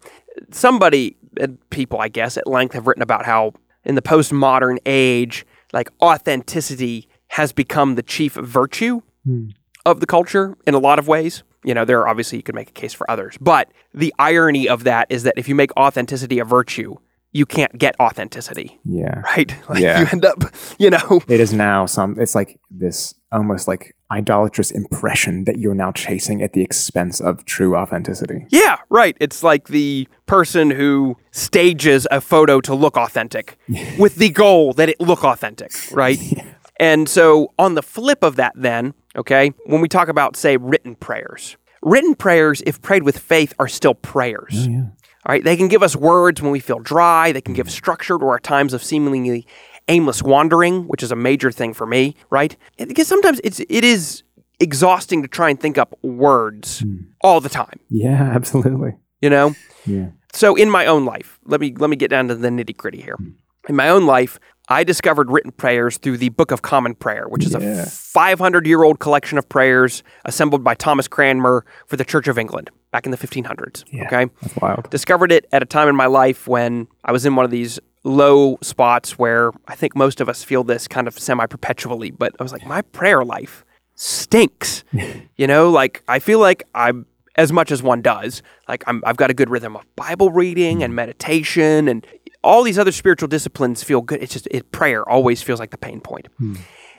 somebody, 0.53 1.17
uh, 1.39 1.49
people, 1.69 2.01
I 2.01 2.09
guess, 2.09 2.39
at 2.39 2.47
length 2.47 2.73
have 2.75 2.87
written 2.87 3.03
about 3.03 3.27
how 3.27 3.53
in 3.85 3.95
the 3.95 4.03
postmodern 4.03 4.79
age, 4.87 5.45
like 5.73 5.91
authenticity 6.01 7.09
has 7.29 7.53
become 7.53 7.95
the 7.97 8.03
chief 8.03 8.35
virtue 8.35 9.03
hmm. 9.25 9.49
of 9.85 10.01
the 10.01 10.07
culture 10.07 10.57
in 10.67 10.75
a 10.75 10.79
lot 10.79 10.99
of 10.99 11.09
ways. 11.09 11.43
You 11.65 11.75
know, 11.75 11.85
there 11.85 12.01
are 12.01 12.09
obviously 12.09 12.39
you 12.39 12.43
could 12.43 12.55
make 12.55 12.71
a 12.71 12.73
case 12.73 12.93
for 12.93 13.09
others, 13.11 13.37
but 13.41 13.71
the 13.95 14.15
irony 14.19 14.69
of 14.69 14.85
that 14.85 15.09
is 15.11 15.25
that 15.25 15.35
if 15.37 15.49
you 15.49 15.55
make 15.55 15.77
authenticity 15.77 16.39
a 16.39 16.45
virtue, 16.45 16.97
you 17.33 17.47
can't 17.47 17.77
get 17.79 17.95
authenticity, 17.99 18.79
Yeah. 18.85 19.21
right? 19.21 19.55
Like 19.69 19.81
Yeah. 19.81 20.01
you 20.01 20.07
end 20.13 20.25
up, 20.25 20.45
you 20.79 20.91
know, 20.91 21.21
It 21.29 21.41
is 21.41 21.53
now 21.53 21.87
some, 21.87 22.17
it's 22.21 22.35
like 22.35 22.61
this 22.71 23.15
almost 23.33 23.67
like 23.67 23.95
idolatrous 24.11 24.71
impression 24.71 25.45
that 25.45 25.59
you're 25.59 25.75
now 25.75 25.91
chasing 25.93 26.43
at 26.43 26.53
the 26.53 26.63
expense 26.63 27.19
of 27.21 27.45
true 27.47 27.75
authenticity. 27.77 28.47
Yeah, 28.51 28.77
right. 28.91 29.17
It's 29.21 29.43
like 29.43 29.69
the 29.69 30.07
person 30.27 30.71
who 30.71 31.17
stages 31.31 32.07
a 32.11 32.21
photo 32.21 32.61
to 32.61 32.75
look 32.75 32.97
authentic 32.99 33.57
with 33.99 34.17
the 34.17 34.29
goal 34.29 34.75
that 34.75 34.91
it 34.91 35.01
look 35.01 35.25
authentic, 35.25 35.73
right? 35.93 36.19
And 36.81 37.09
so 37.09 37.53
on 37.61 37.75
the 37.77 37.83
flip 37.83 38.25
of 38.25 38.35
that 38.37 38.55
then, 38.57 38.95
okay, 39.15 39.53
when 39.67 39.81
we 39.81 39.89
talk 39.89 40.09
about 40.09 40.37
say 40.37 40.57
written 40.57 40.97
prayers. 40.97 41.57
Written 41.81 42.15
prayers 42.17 42.61
if 42.67 42.83
prayed 42.83 43.05
with 43.05 43.19
faith 43.19 43.53
are 43.61 43.69
still 43.69 43.95
prayers. 43.95 44.67
Oh, 44.69 44.91
All 45.25 45.33
right, 45.33 45.45
they 45.45 45.57
can 45.57 45.69
give 45.69 45.83
us 45.83 45.95
words 45.95 46.43
when 46.43 46.51
we 46.51 46.61
feel 46.61 46.81
dry, 46.81 47.31
they 47.33 47.41
can 47.41 47.55
give 47.55 47.67
mm-hmm. 47.67 47.73
structure 47.73 48.17
or 48.17 48.37
at 48.37 48.43
times 48.43 48.73
of 48.73 48.83
seemingly 48.83 49.47
aimless 49.89 50.23
wandering, 50.23 50.89
which 50.89 51.03
is 51.03 51.13
a 51.13 51.17
major 51.17 51.51
thing 51.51 51.75
for 51.75 51.87
me, 51.87 52.17
right? 52.31 52.57
Because 52.77 53.07
sometimes 53.07 53.41
it's 53.45 53.61
it 53.61 53.85
is 53.85 54.23
exhausting 54.61 55.23
to 55.23 55.29
try 55.29 55.51
and 55.51 55.61
think 55.61 55.77
up 55.79 55.97
words 56.03 56.83
mm. 56.83 57.05
all 57.21 57.41
the 57.41 57.49
time, 57.49 57.79
Yeah, 57.89 58.23
absolutely. 58.35 58.97
you 59.21 59.31
know? 59.31 59.55
Yeah. 59.87 60.11
So 60.33 60.55
in 60.55 60.71
my 60.71 60.87
own 60.87 61.05
life, 61.05 61.39
let 61.45 61.61
me 61.61 61.75
let 61.77 61.91
me 61.91 61.97
get 61.97 62.11
down 62.11 62.29
to 62.29 62.35
the 62.35 62.49
nitty 62.49 62.77
gritty 62.77 63.01
here. 63.01 63.17
Mm. 63.21 63.35
In 63.69 63.77
my 63.77 63.89
own 63.89 64.07
life, 64.07 64.41
I 64.73 64.85
discovered 64.85 65.31
written 65.31 65.53
prayers 65.53 65.99
through 65.99 66.17
the 66.17 66.31
Book 66.31 66.51
of 66.51 66.63
Common 66.63 66.95
Prayer, 66.95 67.27
which 67.29 67.45
is 67.45 67.53
Yeah. 67.53 67.83
a 67.83 67.87
500 67.87 68.67
year 68.67 68.83
old 68.83 68.99
collection 69.01 69.37
of 69.37 69.47
prayers 69.49 70.03
assembled 70.25 70.65
by 70.65 70.75
Thomas 70.75 71.07
Cranmer 71.09 71.65
for 71.87 71.97
the 71.97 72.05
Church 72.05 72.27
of 72.27 72.39
England 72.39 72.71
back 72.91 73.05
in 73.05 73.11
the 73.11 73.19
1500s. 73.19 73.85
Yeah. 73.93 74.07
Okay, 74.07 74.31
That's 74.41 74.57
wild. 74.57 74.89
discovered 74.91 75.31
it 75.31 75.47
at 75.53 75.63
a 75.63 75.67
time 75.67 75.89
in 75.89 75.95
my 75.97 76.07
life 76.07 76.49
when 76.49 76.89
I 77.05 77.13
was 77.13 77.27
in 77.27 77.37
one 77.37 77.45
of 77.45 77.51
these 77.51 77.79
low 78.03 78.57
spots 78.63 79.19
where 79.19 79.53
I 79.69 79.75
think 79.77 79.95
most 79.95 80.21
of 80.23 80.29
us 80.29 80.43
feel 80.43 80.65
this 80.65 80.89
kind 80.89 81.07
of 81.07 81.19
semi 81.19 81.45
perpetually. 81.47 82.11
But 82.11 82.35
I 82.41 82.43
was 82.43 82.53
like, 82.53 82.67
my 82.67 82.81
prayer 82.81 83.25
life 83.25 83.65
stinks. 83.95 84.85
you 85.37 85.47
know, 85.47 85.71
like 85.71 86.03
I 86.09 86.19
feel 86.19 86.39
like 86.39 86.65
I'm 86.75 87.05
as 87.37 87.53
much 87.53 87.71
as 87.71 87.83
one 87.83 88.01
does. 88.03 88.43
Like 88.69 88.85
I'm, 88.87 89.03
I've 89.07 89.17
got 89.19 89.31
a 89.31 89.35
good 89.35 89.51
rhythm 89.51 89.77
of 89.77 89.85
Bible 89.97 90.31
reading 90.31 90.83
and 90.83 90.95
meditation 90.95 91.89
and 91.89 92.07
all 92.43 92.63
these 92.63 92.79
other 92.79 92.93
spiritual 92.93 93.29
disciplines 93.29 93.83
feel 93.83 94.01
good. 94.01 94.23
It's 94.23 94.33
just 94.33 94.49
it, 94.51 94.71
prayer 94.73 95.09
always 95.09 95.43
feels 95.43 95.61
like 95.61 95.71
the 95.71 95.79
pain 95.79 96.01
point. 96.01 96.29
Hmm. 96.39 96.55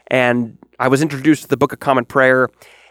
And 0.08 0.58
I 0.80 0.88
was 0.88 1.02
introduced 1.02 1.44
to 1.44 1.50
the 1.50 1.58
Book 1.58 1.74
of 1.74 1.80
Common 1.80 2.06
Prayer, 2.06 2.50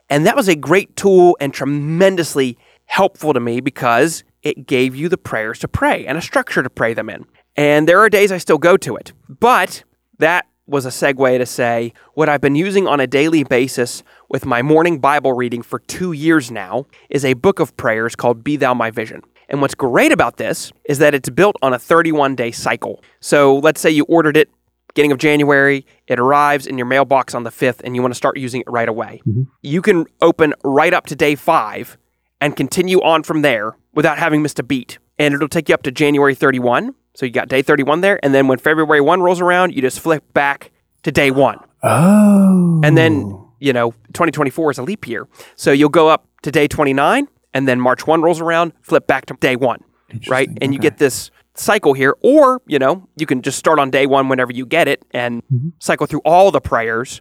and 0.09 0.27
that 0.27 0.37
was 0.37 0.49
a 0.49 0.57
great 0.57 0.97
tool 0.97 1.37
and 1.41 1.53
tremendously 1.53 2.59
helpful 2.87 3.33
to 3.33 3.41
me 3.41 3.61
because 3.61 4.25
it 4.43 4.67
gave 4.67 4.95
you 4.95 5.09
the 5.09 5.19
prayers 5.19 5.59
to 5.61 5.69
pray 5.69 6.07
and 6.07 6.19
a 6.19 6.23
structure 6.23 6.63
to 6.63 6.71
pray 6.71 6.95
them 6.95 7.09
in. 7.09 7.25
And 7.57 7.87
there 7.87 8.01
are 8.01 8.09
days 8.09 8.33
I 8.33 8.39
still 8.39 8.59
go 8.59 8.77
to 8.79 8.97
it, 8.97 9.13
but 9.29 9.85
that 10.19 10.47
was 10.67 10.87
a 10.87 10.91
segue 10.91 11.39
to 11.39 11.47
say 11.47 11.93
what 12.15 12.29
I've 12.29 12.41
been 12.41 12.55
using 12.55 12.87
on 12.87 13.01
a 13.01 13.07
daily 13.07 13.45
basis 13.45 14.03
with 14.29 14.47
my 14.47 14.63
morning 14.63 15.01
Bible 15.01 15.33
reading 15.33 15.61
for 15.61 15.81
two 15.81 16.13
years 16.13 16.51
now 16.51 16.87
is 17.11 17.25
a 17.25 17.35
book 17.35 17.61
of 17.61 17.77
prayers 17.77 18.17
called 18.17 18.45
Be 18.45 18.57
Thou 18.57 18.73
My 18.73 18.91
Vision. 18.91 19.23
And 19.53 19.61
what's 19.61 19.75
great 19.75 20.11
about 20.11 20.39
this 20.39 20.73
is 20.87 20.99
that 20.99 21.15
it's 21.15 21.29
built 21.29 21.57
on 21.63 21.73
a 21.73 21.79
31 21.79 22.35
day 22.35 22.51
cycle. 22.51 23.05
So 23.21 23.59
let's 23.59 23.81
say 23.81 23.91
you 23.91 24.05
ordered 24.05 24.37
it 24.37 24.51
beginning 24.95 25.13
of 25.13 25.19
January, 25.19 25.87
it 26.07 26.19
arrives 26.19 26.67
in 26.67 26.77
your 26.77 26.87
mailbox 26.87 27.35
on 27.35 27.45
the 27.45 27.51
5th, 27.51 27.81
and 27.83 27.97
you 27.97 28.03
want 28.03 28.13
to 28.13 28.17
start 28.17 28.37
using 28.37 28.61
it 28.61 28.71
right 28.71 28.89
away. 28.89 29.23
Mm-hmm. 29.27 29.45
You 29.63 29.81
can 29.81 30.07
open 30.21 30.55
right 30.65 30.93
up 30.93 31.07
to 31.07 31.17
day 31.17 31.35
five 31.35 31.97
and 32.41 32.57
continue 32.57 33.01
on 33.01 33.23
from 33.23 33.43
there 33.43 33.77
without 33.95 34.19
having 34.19 34.43
missed 34.43 34.59
a 34.59 34.63
beat. 34.63 34.99
And 35.19 35.35
it'll 35.35 35.49
take 35.49 35.69
you 35.69 35.75
up 35.75 35.83
to 35.85 35.91
January 35.91 36.35
31. 36.35 36.95
So 37.15 37.27
you 37.27 37.33
got 37.33 37.49
day 37.49 37.63
31 37.63 38.01
there. 38.01 38.19
And 38.23 38.35
then 38.35 38.49
when 38.49 38.59
February 38.59 39.01
1 39.01 39.23
rolls 39.23 39.41
around, 39.41 39.75
you 39.75 39.83
just 39.83 40.01
flip 40.01 40.25
back 40.35 40.73
to 41.05 41.13
day 41.13 41.31
one. 41.31 41.59
Oh. 41.83 42.81
And 42.83 42.97
then, 42.97 43.47
you 43.61 43.73
know, 43.73 43.93
2024 44.13 44.73
is 44.73 44.79
a 44.79 44.83
leap 44.83 45.07
year. 45.07 45.29
So 45.57 45.73
you'll 45.73 45.91
go 45.91 46.09
up 46.09 46.27
to 46.43 46.51
day 46.51 46.69
29, 46.69 47.29
and 47.55 47.67
then 47.69 47.81
March 47.81 48.07
1 48.07 48.23
rolls 48.23 48.41
around, 48.41 48.73
flip 48.83 49.07
back 49.07 49.27
to 49.27 49.35
day 49.35 49.57
one, 49.57 49.81
right? 50.29 50.49
Interesting. 50.49 50.59
And 50.63 50.73
you 50.75 50.79
get 50.81 50.99
this 50.99 51.31
cycle 51.55 51.93
here. 51.93 52.15
Or, 52.23 52.63
you 52.67 52.79
know, 52.79 53.09
you 53.17 53.27
can 53.27 53.43
just 53.43 53.59
start 53.59 53.79
on 53.79 53.91
day 53.91 54.07
one 54.07 54.29
whenever 54.29 54.53
you 54.53 54.65
get 54.67 54.89
it 54.89 55.05
and 55.13 55.43
Mm-hmm. 55.53 55.69
cycle 55.81 56.07
through 56.07 56.23
all 56.25 56.51
the 56.51 56.61
prayers 56.61 57.21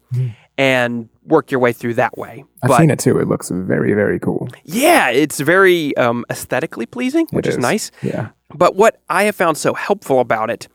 and 0.57 1.09
work 1.23 1.51
your 1.51 1.59
way 1.59 1.73
through 1.73 1.95
that 1.95 2.17
way. 2.17 2.43
I've 2.63 2.69
but 2.69 2.77
seen 2.77 2.89
it 2.91 2.99
too. 2.99 3.19
It 3.19 3.27
looks 3.27 3.49
very, 3.49 3.93
very 3.93 4.19
cool. 4.19 4.47
yeah, 4.63 5.09
it's 5.09 5.39
very 5.39 5.95
um, 5.97 6.25
aesthetically 6.29 6.85
pleasing, 6.85 7.27
which 7.31 7.47
is 7.47 7.57
nice. 7.57 7.91
Yeah. 8.01 8.29
But 8.53 8.75
what 8.75 9.01
I 9.09 9.23
have 9.23 9.35
found 9.35 9.57
so 9.57 9.73
helpful 9.73 10.19
about 10.19 10.49
it 10.49 10.67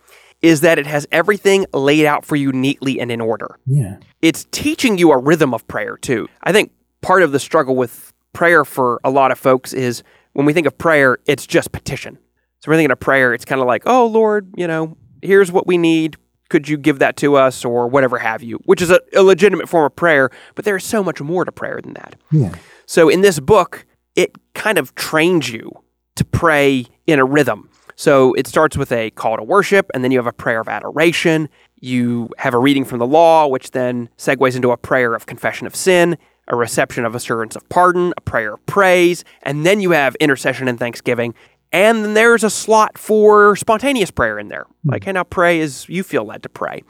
is 0.42 0.60
that 0.62 0.78
it 0.78 0.86
has 0.86 1.06
everything 1.12 1.66
laid 1.72 2.04
out 2.06 2.24
for 2.24 2.36
you 2.36 2.52
neatly 2.52 3.00
and 3.00 3.10
in 3.10 3.20
order 3.22 3.58
Yeah. 3.66 3.96
it's 4.20 4.46
teaching 4.50 4.98
you 4.98 5.10
a 5.12 5.18
rhythm 5.18 5.54
of 5.54 5.66
prayer 5.66 5.96
too. 5.96 6.28
I 6.42 6.52
think 6.52 6.72
part 7.00 7.22
of 7.22 7.32
the 7.32 7.38
struggle 7.40 7.74
with 7.74 8.12
prayer 8.36 8.66
for 8.66 9.00
a 9.02 9.08
lot 9.08 9.32
of 9.32 9.38
folks 9.38 9.72
is 9.72 10.02
when 10.34 10.44
we 10.44 10.52
think 10.52 10.66
of 10.66 10.76
prayer, 10.76 11.16
it's 11.24 11.46
just 11.46 11.72
petition. 11.72 12.18
So 12.60 12.70
we're 12.70 12.76
thinking 12.76 12.90
of 12.90 13.00
prayer, 13.00 13.32
it's 13.32 13.46
kind 13.46 13.62
of 13.62 13.66
like, 13.66 13.84
oh 13.86 14.06
Lord, 14.06 14.52
you 14.58 14.66
know, 14.66 14.94
here's 15.22 15.50
what 15.50 15.66
we 15.66 15.78
need. 15.78 16.18
Could 16.50 16.68
you 16.68 16.76
give 16.76 16.98
that 16.98 17.16
to 17.16 17.36
us 17.36 17.64
or 17.64 17.88
whatever 17.88 18.18
have 18.18 18.42
you, 18.42 18.60
which 18.66 18.82
is 18.82 18.90
a, 18.90 19.00
a 19.14 19.22
legitimate 19.22 19.70
form 19.70 19.86
of 19.86 19.96
prayer, 19.96 20.28
but 20.54 20.66
there 20.66 20.76
is 20.76 20.84
so 20.84 21.02
much 21.02 21.18
more 21.22 21.46
to 21.46 21.50
prayer 21.50 21.80
than 21.82 21.94
that. 21.94 22.16
Yeah. 22.30 22.54
So 22.84 23.08
in 23.08 23.22
this 23.22 23.40
book, 23.40 23.86
it 24.16 24.36
kind 24.52 24.76
of 24.76 24.94
trains 24.94 25.48
you 25.48 25.72
to 26.16 26.24
pray 26.24 26.84
in 27.06 27.18
a 27.18 27.24
rhythm. 27.24 27.70
So 27.94 28.34
it 28.34 28.46
starts 28.46 28.76
with 28.76 28.92
a 28.92 29.12
call 29.12 29.38
to 29.38 29.42
worship, 29.42 29.90
and 29.94 30.04
then 30.04 30.10
you 30.10 30.18
have 30.18 30.26
a 30.26 30.32
prayer 30.32 30.60
of 30.60 30.68
adoration. 30.68 31.48
You 31.80 32.28
have 32.36 32.52
a 32.52 32.58
reading 32.58 32.84
from 32.84 32.98
the 32.98 33.06
law, 33.06 33.46
which 33.46 33.70
then 33.70 34.10
segues 34.18 34.54
into 34.54 34.72
a 34.72 34.76
prayer 34.76 35.14
of 35.14 35.24
confession 35.24 35.66
of 35.66 35.74
sin, 35.74 36.18
a 36.48 36.56
reception 36.56 37.04
of 37.04 37.14
assurance 37.14 37.56
of 37.56 37.68
pardon, 37.68 38.12
a 38.16 38.20
prayer 38.20 38.54
of 38.54 38.66
praise, 38.66 39.24
and 39.42 39.66
then 39.66 39.80
you 39.80 39.90
have 39.90 40.14
intercession 40.16 40.68
and 40.68 40.78
thanksgiving. 40.78 41.34
And 41.72 42.04
then 42.04 42.14
there's 42.14 42.44
a 42.44 42.50
slot 42.50 42.96
for 42.96 43.56
spontaneous 43.56 44.10
prayer 44.10 44.38
in 44.38 44.48
there. 44.48 44.66
Hmm. 44.84 44.90
Like, 44.92 45.04
hey, 45.04 45.12
now 45.12 45.24
pray 45.24 45.60
as 45.60 45.88
you 45.88 46.02
feel 46.02 46.24
led 46.24 46.42
to 46.44 46.48
pray. 46.48 46.82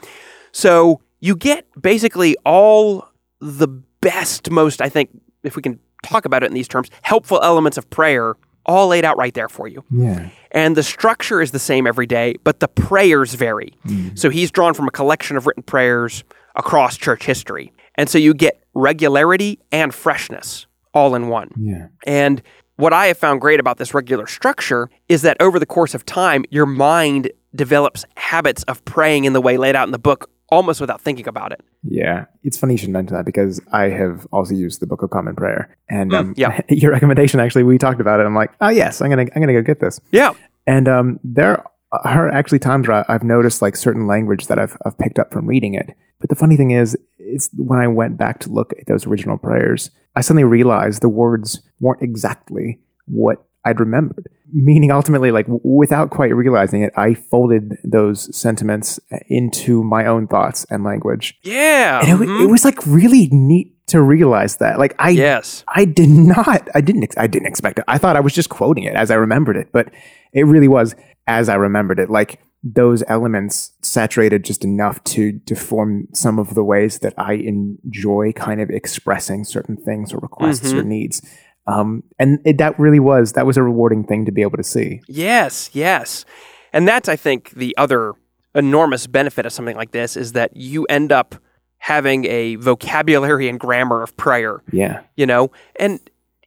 So 0.53 1.01
you 1.21 1.37
get 1.37 1.67
basically 1.81 2.37
all 2.45 3.09
the 3.41 3.69
best, 4.01 4.51
most, 4.51 4.81
I 4.81 4.89
think, 4.89 5.11
if 5.43 5.57
we 5.57 5.63
can 5.63 5.79
talk 6.03 6.25
about 6.25 6.43
it 6.43 6.47
in 6.47 6.55
these 6.55 6.69
terms, 6.69 6.91
helpful 7.03 7.41
elements 7.43 7.79
of 7.79 7.89
prayer 7.91 8.37
all 8.65 8.89
laid 8.89 9.05
out 9.05 9.17
right 9.17 9.33
there 9.35 9.49
for 9.49 9.69
you. 9.69 9.85
Yeah. 9.91 10.29
And 10.51 10.77
the 10.77 10.83
structure 10.83 11.41
is 11.41 11.53
the 11.53 11.59
same 11.59 11.87
every 11.87 12.07
day, 12.07 12.35
but 12.45 12.61
the 12.61 12.69
prayers 12.69 13.35
vary. 13.35 13.75
Hmm. 13.85 14.09
So 14.15 14.29
he's 14.29 14.51
drawn 14.51 14.75
from 14.75 14.89
a 14.89 14.91
collection 14.91 15.37
of 15.37 15.47
written 15.47 15.63
prayers 15.63 16.25
across 16.55 16.97
church 16.97 17.25
history. 17.25 17.73
And 17.95 18.09
so 18.09 18.19
you 18.19 18.35
get 18.35 18.63
regularity 18.77 19.59
and 19.73 19.95
freshness 19.95 20.67
all 20.95 21.15
in 21.15 21.29
one. 21.29 21.51
Yeah. 21.59 21.89
And 22.07 22.43
what 22.77 22.93
I 22.93 23.07
have 23.07 23.19
found 23.19 23.41
great 23.41 23.59
about 23.59 23.79
this 23.79 23.95
regular 23.95 24.27
structure 24.27 24.91
is 25.09 25.23
that 25.23 25.37
over 25.41 25.59
the 25.59 25.67
course 25.67 25.95
of 25.95 26.05
time, 26.05 26.45
your 26.51 26.67
mind 26.67 27.31
develops 27.55 28.05
habits 28.17 28.63
of 28.65 28.85
praying 28.85 29.25
in 29.25 29.33
the 29.33 29.41
way 29.41 29.57
laid 29.57 29.77
out 29.77 29.89
in 29.89 29.93
the 29.93 29.99
book 29.99 30.31
almost 30.49 30.81
without 30.81 31.01
thinking 31.01 31.27
about 31.27 31.53
it. 31.53 31.61
Yeah, 31.83 32.27
it's 32.43 32.57
funny 32.59 32.75
you 32.75 32.79
should 32.79 32.91
mention 32.91 33.17
that 33.17 33.25
because 33.25 33.61
I 33.73 33.89
have 33.89 34.27
also 34.31 34.55
used 34.55 34.81
the 34.81 34.87
Book 34.87 35.03
of 35.03 35.11
Common 35.11 35.35
Prayer, 35.35 35.77
and 35.89 36.15
um, 36.15 36.35
yeah. 36.37 36.61
your 36.69 36.93
recommendation 36.93 37.41
actually 37.41 37.65
we 37.65 37.79
talked 37.79 38.01
about 38.01 38.21
it. 38.21 38.27
I'm 38.27 38.35
like, 38.35 38.53
oh 38.61 38.69
yes, 38.69 39.01
I'm 39.01 39.11
gonna 39.11 39.27
I'm 39.35 39.41
gonna 39.41 39.53
go 39.53 39.63
get 39.63 39.81
this. 39.81 40.01
Yeah. 40.13 40.33
And 40.67 40.89
um, 40.89 41.21
there 41.25 41.65
are 41.93 42.29
actually 42.31 42.59
times 42.59 42.89
where 42.89 43.11
I've 43.11 43.23
noticed 43.23 43.63
like 43.63 43.77
certain 43.77 44.07
language 44.07 44.47
that 44.49 44.59
I've 44.59 44.77
I've 44.85 44.99
picked 44.99 45.19
up 45.19 45.33
from 45.33 45.47
reading 45.47 45.75
it. 45.75 45.91
But 46.27 46.37
the 46.37 46.41
funny 46.41 46.57
thing 46.57 46.73
is, 46.73 46.99
it's 47.21 47.49
when 47.57 47.79
I 47.79 47.87
went 47.87 48.17
back 48.17 48.41
to 48.41 48.51
look 48.51 48.73
at 48.81 48.89
those 48.89 49.07
original 49.07 49.39
prayers, 49.39 49.91
I 50.17 50.23
suddenly 50.23 50.43
realized 50.43 51.01
the 51.01 51.09
words 51.09 51.63
weren't 51.79 52.03
exactly 52.03 52.81
what 53.05 53.45
I'd 53.65 53.79
remembered. 53.79 54.27
Meaning, 54.53 54.91
ultimately, 54.91 55.31
like 55.31 55.47
without 55.49 56.11
quite 56.11 56.35
realizing 56.35 56.83
it, 56.83 56.93
I 56.97 57.15
folded 57.15 57.79
those 57.85 58.37
sentiments 58.37 58.99
into 59.29 59.85
my 59.85 60.05
own 60.05 60.27
thoughts 60.27 60.67
and 60.69 60.83
language. 60.83 61.39
Yeah. 61.45 62.01
And 62.05 62.23
it, 62.23 62.29
mhm. 62.29 62.43
it 62.43 62.47
was 62.47 62.65
like 62.65 62.85
really 62.89 63.29
neat 63.31 63.75
to 63.89 64.03
realize 64.03 64.57
that. 64.57 64.81
Like 64.81 64.97
I, 64.99 65.11
yes. 65.11 65.63
I 65.69 65.85
did 65.85 66.09
not, 66.09 66.69
I 66.75 66.81
didn't, 66.81 67.05
ex- 67.05 67.19
I 67.19 67.29
didn't 67.29 67.47
expect 67.47 67.79
it. 67.79 67.85
I 67.87 67.99
thought 67.99 68.17
I 68.17 68.21
was 68.21 68.35
just 68.35 68.49
quoting 68.49 68.83
it 68.83 68.97
as 68.97 69.13
I 69.13 69.15
remembered 69.15 69.57
it, 69.57 69.69
but 69.71 69.93
it 70.33 70.45
really 70.45 70.67
was 70.67 70.97
as 71.29 71.49
I 71.49 71.55
remembered 71.55 72.01
it. 72.01 72.11
Like 72.11 72.41
those 72.75 73.05
elements 73.07 73.73
saturated 73.83 74.45
just 74.45 74.65
enough 74.65 75.03
to 75.05 75.39
to 75.47 75.55
form 75.55 76.09
some 76.13 76.39
of 76.39 76.55
the 76.55 76.65
ways 76.65 76.99
that 77.01 77.15
I 77.17 77.35
enjoy 77.35 78.33
kind 78.33 78.61
of 78.61 78.71
expressing 78.71 79.45
certain 79.45 79.77
things 79.77 80.13
or 80.13 80.19
requests 80.19 80.73
or 80.73 80.83
needs. 80.83 81.23
Um, 81.69 82.03
and 82.19 82.39
it, 82.45 82.59
that 82.59 82.79
really 82.79 83.01
was 83.01 83.33
that 83.33 83.47
was 83.47 83.57
a 83.57 83.63
rewarding 83.63 84.05
thing 84.05 84.25
to 84.25 84.33
be 84.33 84.43
able 84.43 84.57
to 84.57 84.65
see. 84.65 85.01
Yes, 85.09 85.71
yes. 85.73 86.25
And 86.73 86.87
that's, 86.87 87.09
I 87.09 87.17
think, 87.17 87.51
the 87.51 87.75
other 87.79 88.15
enormous 88.55 89.07
benefit 89.07 89.47
of 89.47 89.53
something 89.53 89.77
like 89.77 89.93
this 89.93 90.17
is 90.17 90.33
that 90.33 90.57
you 90.57 90.85
end 90.87 91.13
up 91.13 91.35
having 91.79 92.25
a 92.27 92.57
vocabulary 92.57 93.49
and 93.49 93.61
grammar 93.61 94.03
of 94.03 94.17
prayer, 94.17 94.63
Yeah. 94.73 95.03
you 95.17 95.27
know, 95.27 95.51
and 95.79 96.01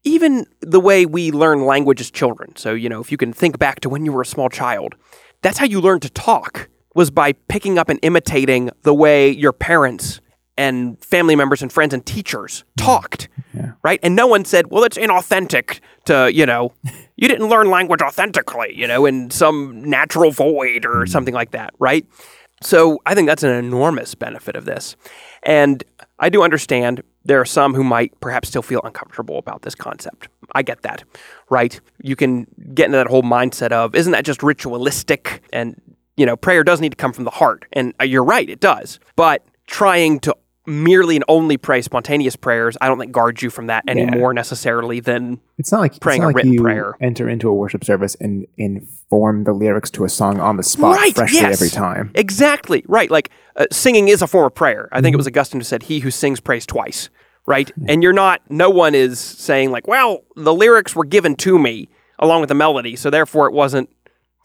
even 0.03 0.45
the 0.61 0.79
way 0.79 1.05
we 1.05 1.31
learn 1.31 1.65
language 1.65 2.01
as 2.01 2.09
children. 2.11 2.55
So, 2.55 2.73
you 2.73 2.89
know, 2.89 2.99
if 2.99 3.11
you 3.11 3.17
can 3.17 3.31
think 3.33 3.59
back 3.59 3.79
to 3.81 3.89
when 3.89 4.05
you 4.05 4.11
were 4.11 4.21
a 4.21 4.25
small 4.25 4.49
child, 4.49 4.95
that's 5.41 5.57
how 5.57 5.65
you 5.65 5.81
learned 5.81 6.01
to 6.03 6.09
talk 6.09 6.69
was 6.95 7.11
by 7.11 7.33
picking 7.33 7.77
up 7.77 7.89
and 7.89 7.99
imitating 8.01 8.69
the 8.83 8.93
way 8.93 9.29
your 9.29 9.53
parents 9.53 10.21
and 10.57 11.01
family 11.03 11.35
members 11.35 11.61
and 11.61 11.71
friends 11.71 11.93
and 11.93 12.05
teachers 12.05 12.65
talked. 12.77 13.29
Right? 13.83 13.99
And 14.03 14.15
no 14.15 14.27
one 14.27 14.45
said, 14.45 14.67
well, 14.67 14.83
it's 14.83 14.97
inauthentic 14.97 15.79
to, 16.05 16.31
you 16.33 16.45
know, 16.45 16.73
you 17.15 17.27
didn't 17.27 17.47
learn 17.47 17.69
language 17.69 18.01
authentically, 18.01 18.73
you 18.75 18.87
know, 18.87 19.05
in 19.05 19.31
some 19.31 19.89
natural 19.89 20.31
void 20.31 20.85
or 20.85 20.95
mm-hmm. 20.95 21.11
something 21.11 21.33
like 21.33 21.51
that, 21.51 21.73
right? 21.79 22.05
So 22.61 22.99
I 23.05 23.15
think 23.15 23.27
that's 23.27 23.43
an 23.43 23.51
enormous 23.51 24.15
benefit 24.15 24.55
of 24.55 24.65
this. 24.65 24.95
And 25.43 25.83
I 26.19 26.29
do 26.29 26.43
understand 26.43 27.03
there 27.29 27.39
are 27.39 27.45
some 27.45 27.73
who 27.75 27.83
might 27.83 28.19
perhaps 28.19 28.49
still 28.49 28.61
feel 28.63 28.81
uncomfortable 28.83 29.37
about 29.37 29.61
this 29.61 29.75
concept. 29.75 30.27
I 30.53 30.63
get 30.63 30.81
that, 30.81 31.03
right? 31.49 31.79
You 32.01 32.15
can 32.15 32.47
get 32.73 32.87
into 32.87 32.97
that 32.97 33.07
whole 33.07 33.21
mindset 33.23 33.71
of, 33.71 33.93
isn't 33.95 34.11
that 34.13 34.25
just 34.25 34.41
ritualistic? 34.41 35.41
And, 35.53 35.79
you 36.17 36.25
know, 36.25 36.35
prayer 36.35 36.63
does 36.63 36.81
need 36.81 36.89
to 36.89 36.95
come 36.95 37.13
from 37.13 37.23
the 37.25 37.29
heart. 37.31 37.65
And 37.73 37.93
uh, 38.01 38.05
you're 38.05 38.23
right, 38.23 38.49
it 38.49 38.59
does. 38.59 38.99
But 39.15 39.45
trying 39.67 40.19
to 40.21 40.35
merely 40.65 41.15
and 41.15 41.25
only 41.27 41.57
pray 41.57 41.81
spontaneous 41.81 42.35
prayers, 42.35 42.77
I 42.81 42.87
don't 42.87 42.99
think 42.99 43.11
guards 43.11 43.41
you 43.41 43.49
from 43.49 43.67
that 43.67 43.83
any 43.87 44.01
Yeah. 44.01 44.15
more 44.17 44.33
necessarily 44.33 44.99
than 44.99 45.39
It's 45.57 45.71
not 45.71 45.81
like 45.81 45.99
Praying 45.99 46.21
it's 46.21 46.23
a 46.23 46.25
not 46.25 46.27
like 46.29 46.35
written 46.35 46.53
you 46.53 46.61
prayer. 46.61 46.95
enter 47.01 47.27
into 47.29 47.47
a 47.49 47.53
worship 47.53 47.83
service 47.83 48.15
and 48.19 48.45
inform 48.57 49.43
the 49.45 49.53
lyrics 49.53 49.89
to 49.91 50.03
a 50.03 50.09
song 50.09 50.39
on 50.39 50.57
the 50.57 50.63
spot 50.63 50.95
Right, 50.95 51.15
freshly 51.15 51.39
yes. 51.39 51.53
every 51.59 51.69
time. 51.69 52.11
Exactly. 52.13 52.83
Right. 52.87 53.09
Like 53.09 53.29
uh, 53.55 53.65
singing 53.71 54.07
is 54.09 54.21
a 54.21 54.27
form 54.27 54.45
of 54.45 54.53
prayer. 54.55 54.89
I 54.91 55.01
think 55.01 55.13
it 55.13 55.17
was 55.17 55.27
Augustine 55.27 55.59
who 55.59 55.63
said, 55.65 55.83
He 55.83 55.99
who 55.99 56.11
sings 56.11 56.39
prays 56.39 56.65
twice. 56.65 57.09
Right. 57.49 57.71
And 57.87 58.03
you're 58.03 58.13
not, 58.13 58.41
no 58.47 58.69
one 58.69 58.93
is 58.93 59.19
saying, 59.19 59.71
like, 59.71 59.87
well, 59.87 60.23
the 60.35 60.53
lyrics 60.53 60.95
were 60.95 61.03
given 61.03 61.35
to 61.37 61.57
me 61.57 61.89
along 62.19 62.41
with 62.41 62.49
the 62.49 62.53
melody. 62.55 62.95
So 62.95 63.09
therefore 63.09 63.47
it 63.47 63.53
wasn't 63.53 63.89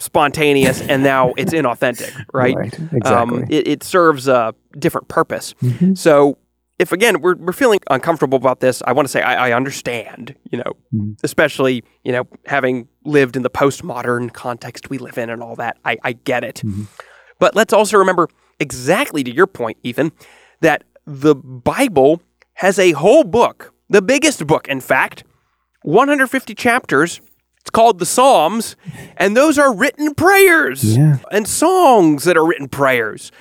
spontaneous 0.01 0.81
and 0.81 1.03
now 1.03 1.35
it's 1.37 1.53
inauthentic. 1.53 2.15
Right. 2.33 2.57
Right, 2.57 2.81
um, 2.81 2.89
exactly. 2.93 3.43
Um, 3.43 3.47
it, 3.51 3.69
it 3.69 3.83
serves 3.83 4.27
a 4.27 4.55
different 4.79 5.09
purpose. 5.09 5.55
Mm-hmm. 5.63 5.97
So 5.97 6.39
if 6.79 6.93
again 6.93 7.21
we're, 7.21 7.35
we're 7.35 7.53
feeling 7.53 7.81
uncomfortable 7.91 8.37
about 8.37 8.61
this, 8.61 8.83
I 8.87 8.93
want 8.93 9.07
to 9.07 9.13
say 9.13 9.21
I, 9.21 9.51
I 9.51 9.53
understand, 9.53 10.35
you 10.51 10.57
know, 10.57 10.73
mm-hmm. 10.95 11.13
especially, 11.23 11.85
you 12.05 12.13
know, 12.13 12.27
having 12.47 12.89
lived 13.05 13.37
in 13.37 13.43
the 13.43 13.51
postmodern 13.51 14.33
context 14.33 14.89
we 14.89 14.97
live 14.97 15.19
in 15.19 15.29
and 15.29 15.43
all 15.43 15.57
that. 15.57 15.77
I, 15.85 15.99
I 16.03 16.13
get 16.13 16.43
it. 16.43 16.63
Mm-hmm. 16.65 16.85
But 17.39 17.55
let's 17.55 17.75
also 17.75 17.99
remember 17.99 18.31
exactly 18.59 19.23
to 19.25 19.31
your 19.31 19.47
point, 19.47 19.77
Ethan, 19.83 20.13
that 20.63 20.85
the 21.07 21.35
Bible 21.35 22.23
has 22.55 22.79
a 22.79 22.93
whole 22.93 23.25
book, 23.25 23.73
the 23.89 24.03
biggest 24.03 24.47
book, 24.47 24.69
in 24.69 24.81
fact, 24.81 25.25
150 25.83 26.55
chapters. 26.55 27.21
It's 27.61 27.71
called 27.71 27.99
the 27.99 28.07
Psalms, 28.07 28.77
and 29.17 29.37
those 29.37 29.59
are 29.59 29.75
written 29.75 30.15
prayers 30.15 30.97
Yeah. 30.97 31.17
and 31.33 31.49
songs 31.49 32.25
that 32.25 32.37
are 32.37 32.47
written 32.47 32.69
prayers. 32.69 33.33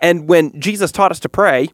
And 0.00 0.28
when 0.28 0.58
Jesus 0.60 0.90
taught 0.90 1.10
us 1.10 1.20
to 1.20 1.28
pray, 1.28 1.68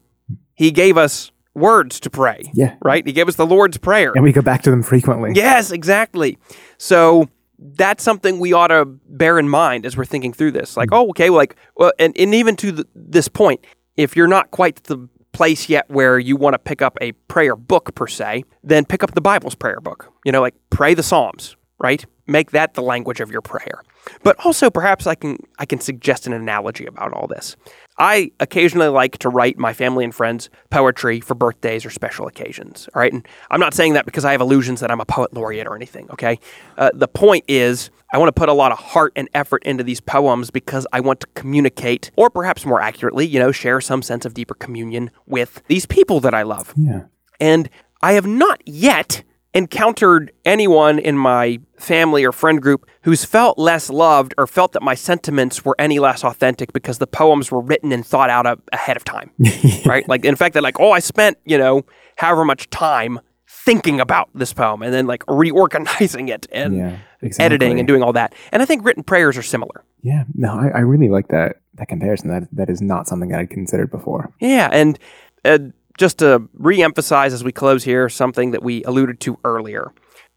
he 0.54 0.72
gave 0.72 0.96
us 0.96 1.30
words 1.54 2.00
to 2.00 2.10
pray. 2.10 2.50
Yeah. 2.54 2.74
Right? 2.82 3.06
He 3.06 3.12
gave 3.12 3.28
us 3.28 3.36
the 3.36 3.46
Lord's 3.46 3.78
Prayer. 3.78 4.12
And 4.14 4.24
we 4.24 4.32
go 4.32 4.42
back 4.42 4.62
to 4.62 4.70
them 4.70 4.82
frequently. 4.82 5.30
Yes, 5.34 5.70
exactly. 5.70 6.38
So 6.76 7.28
that's 7.58 8.02
something 8.02 8.40
we 8.40 8.52
ought 8.52 8.66
to 8.68 8.84
bear 9.08 9.38
in 9.38 9.48
mind 9.48 9.86
as 9.86 9.96
we're 9.96 10.04
thinking 10.04 10.32
through 10.32 10.50
this. 10.52 10.76
Like, 10.76 10.88
oh, 10.92 11.08
okay, 11.10 11.30
well, 11.30 11.38
like, 11.38 11.56
well, 11.76 11.92
and, 12.00 12.18
and 12.18 12.34
even 12.34 12.56
to 12.56 12.72
the, 12.72 12.86
this 12.96 13.28
point, 13.28 13.64
if 13.96 14.16
you're 14.16 14.26
not 14.26 14.50
quite 14.50 14.82
the 14.84 15.08
place 15.36 15.68
yet 15.68 15.84
where 15.90 16.18
you 16.18 16.34
want 16.34 16.54
to 16.54 16.58
pick 16.58 16.80
up 16.80 16.96
a 17.02 17.12
prayer 17.28 17.54
book 17.54 17.94
per 17.94 18.06
se, 18.06 18.44
then 18.64 18.86
pick 18.86 19.02
up 19.02 19.12
the 19.12 19.20
Bible's 19.20 19.54
prayer 19.54 19.80
book. 19.80 20.10
You 20.24 20.32
know, 20.32 20.40
like 20.40 20.54
pray 20.70 20.94
the 20.94 21.02
Psalms, 21.02 21.56
right? 21.78 22.02
Make 22.26 22.52
that 22.52 22.72
the 22.72 22.80
language 22.80 23.20
of 23.20 23.30
your 23.30 23.42
prayer. 23.42 23.82
But 24.22 24.36
also, 24.44 24.70
perhaps 24.70 25.06
I 25.06 25.14
can 25.14 25.38
I 25.58 25.66
can 25.66 25.80
suggest 25.80 26.26
an 26.26 26.32
analogy 26.32 26.86
about 26.86 27.12
all 27.12 27.26
this. 27.26 27.56
I 27.98 28.30
occasionally 28.40 28.88
like 28.88 29.18
to 29.18 29.28
write 29.28 29.58
my 29.58 29.72
family 29.72 30.04
and 30.04 30.14
friends 30.14 30.50
poetry 30.70 31.20
for 31.20 31.34
birthdays 31.34 31.86
or 31.86 31.90
special 31.90 32.26
occasions. 32.26 32.88
All 32.94 33.00
right. 33.00 33.12
And 33.12 33.26
I'm 33.50 33.60
not 33.60 33.72
saying 33.72 33.94
that 33.94 34.04
because 34.04 34.24
I 34.24 34.32
have 34.32 34.40
illusions 34.40 34.80
that 34.80 34.90
I'm 34.90 35.00
a 35.00 35.06
poet 35.06 35.32
laureate 35.32 35.66
or 35.66 35.74
anything. 35.74 36.10
Okay. 36.10 36.38
Uh, 36.76 36.90
the 36.92 37.08
point 37.08 37.44
is, 37.48 37.90
I 38.12 38.18
want 38.18 38.28
to 38.28 38.38
put 38.38 38.48
a 38.48 38.52
lot 38.52 38.70
of 38.70 38.78
heart 38.78 39.12
and 39.16 39.28
effort 39.34 39.62
into 39.64 39.82
these 39.82 40.00
poems 40.00 40.50
because 40.50 40.86
I 40.92 41.00
want 41.00 41.20
to 41.20 41.26
communicate, 41.34 42.10
or 42.16 42.28
perhaps 42.28 42.66
more 42.66 42.80
accurately, 42.80 43.26
you 43.26 43.38
know, 43.38 43.50
share 43.50 43.80
some 43.80 44.02
sense 44.02 44.24
of 44.24 44.34
deeper 44.34 44.54
communion 44.54 45.10
with 45.26 45.62
these 45.66 45.86
people 45.86 46.20
that 46.20 46.34
I 46.34 46.42
love. 46.42 46.74
Yeah. 46.76 47.04
And 47.40 47.70
I 48.02 48.12
have 48.12 48.26
not 48.26 48.60
yet 48.66 49.22
encountered 49.56 50.32
anyone 50.44 50.98
in 50.98 51.16
my 51.16 51.58
family 51.78 52.24
or 52.24 52.30
friend 52.30 52.60
group 52.60 52.86
who's 53.02 53.24
felt 53.24 53.58
less 53.58 53.88
loved 53.88 54.34
or 54.36 54.46
felt 54.46 54.72
that 54.72 54.82
my 54.82 54.94
sentiments 54.94 55.64
were 55.64 55.74
any 55.78 55.98
less 55.98 56.22
authentic 56.22 56.72
because 56.74 56.98
the 56.98 57.06
poems 57.06 57.50
were 57.50 57.60
written 57.60 57.90
and 57.90 58.04
thought 58.06 58.28
out 58.28 58.46
a- 58.46 58.58
ahead 58.72 58.96
of 58.96 59.04
time. 59.04 59.30
right? 59.86 60.06
Like, 60.08 60.24
in 60.26 60.36
fact, 60.36 60.52
they're 60.52 60.62
like, 60.62 60.78
oh, 60.78 60.90
I 60.90 60.98
spent, 60.98 61.38
you 61.46 61.56
know, 61.56 61.84
however 62.16 62.44
much 62.44 62.68
time 62.68 63.18
thinking 63.48 63.98
about 63.98 64.28
this 64.34 64.52
poem 64.52 64.82
and 64.82 64.92
then 64.92 65.06
like 65.06 65.24
reorganizing 65.26 66.28
it 66.28 66.46
and 66.52 66.76
Yeah, 66.76 66.98
editing 67.38 67.78
and 67.78 67.88
doing 67.88 68.02
all 68.02 68.12
that. 68.12 68.34
And 68.52 68.62
I 68.62 68.66
think 68.66 68.84
written 68.84 69.02
prayers 69.02 69.38
are 69.38 69.42
similar. 69.42 69.84
Yeah. 70.02 70.24
No, 70.34 70.52
I, 70.52 70.68
I 70.68 70.80
really 70.80 71.08
like 71.08 71.28
that 71.28 71.56
that 71.74 71.88
comparison. 71.88 72.28
That 72.28 72.48
that 72.52 72.70
is 72.70 72.80
not 72.82 73.08
something 73.08 73.30
that 73.30 73.40
I'd 73.40 73.50
considered 73.50 73.90
before. 73.90 74.32
Yeah, 74.40 74.68
and 74.72 74.98
uh, 75.44 75.58
just 75.98 76.18
to 76.18 76.48
re-emphasize 76.54 77.32
as 77.32 77.42
we 77.42 77.52
close 77.52 77.84
here, 77.84 78.08
something 78.08 78.50
that 78.50 78.62
we 78.62 78.82
alluded 78.84 79.20
to 79.20 79.38
earlier. 79.44 79.92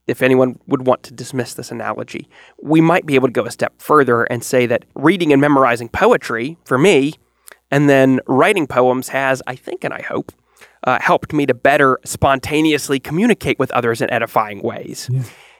If 0.07 0.21
anyone 0.23 0.59
would 0.65 0.87
want 0.87 1.03
to 1.03 1.13
dismiss 1.13 1.53
this 1.53 1.69
analogy, 1.69 2.27
we 2.61 2.81
might 2.81 3.05
be 3.05 3.15
able 3.15 3.27
to 3.27 3.31
go 3.31 3.45
a 3.45 3.51
step 3.51 3.79
further 3.79 4.23
and 4.23 4.43
say 4.43 4.65
that 4.65 4.85
reading 4.95 5.31
and 5.31 5.39
memorizing 5.39 5.89
poetry, 5.89 6.57
for 6.65 6.77
me, 6.77 7.13
and 7.69 7.87
then 7.87 8.19
writing 8.25 8.65
poems 8.65 9.09
has, 9.09 9.43
I 9.45 9.55
think 9.55 9.83
and 9.83 9.93
I 9.93 10.01
hope, 10.01 10.31
uh, 10.83 10.97
helped 10.99 11.31
me 11.33 11.45
to 11.45 11.53
better 11.53 11.99
spontaneously 12.05 12.99
communicate 12.99 13.59
with 13.59 13.69
others 13.71 14.01
in 14.01 14.11
edifying 14.11 14.61
ways. 14.63 15.09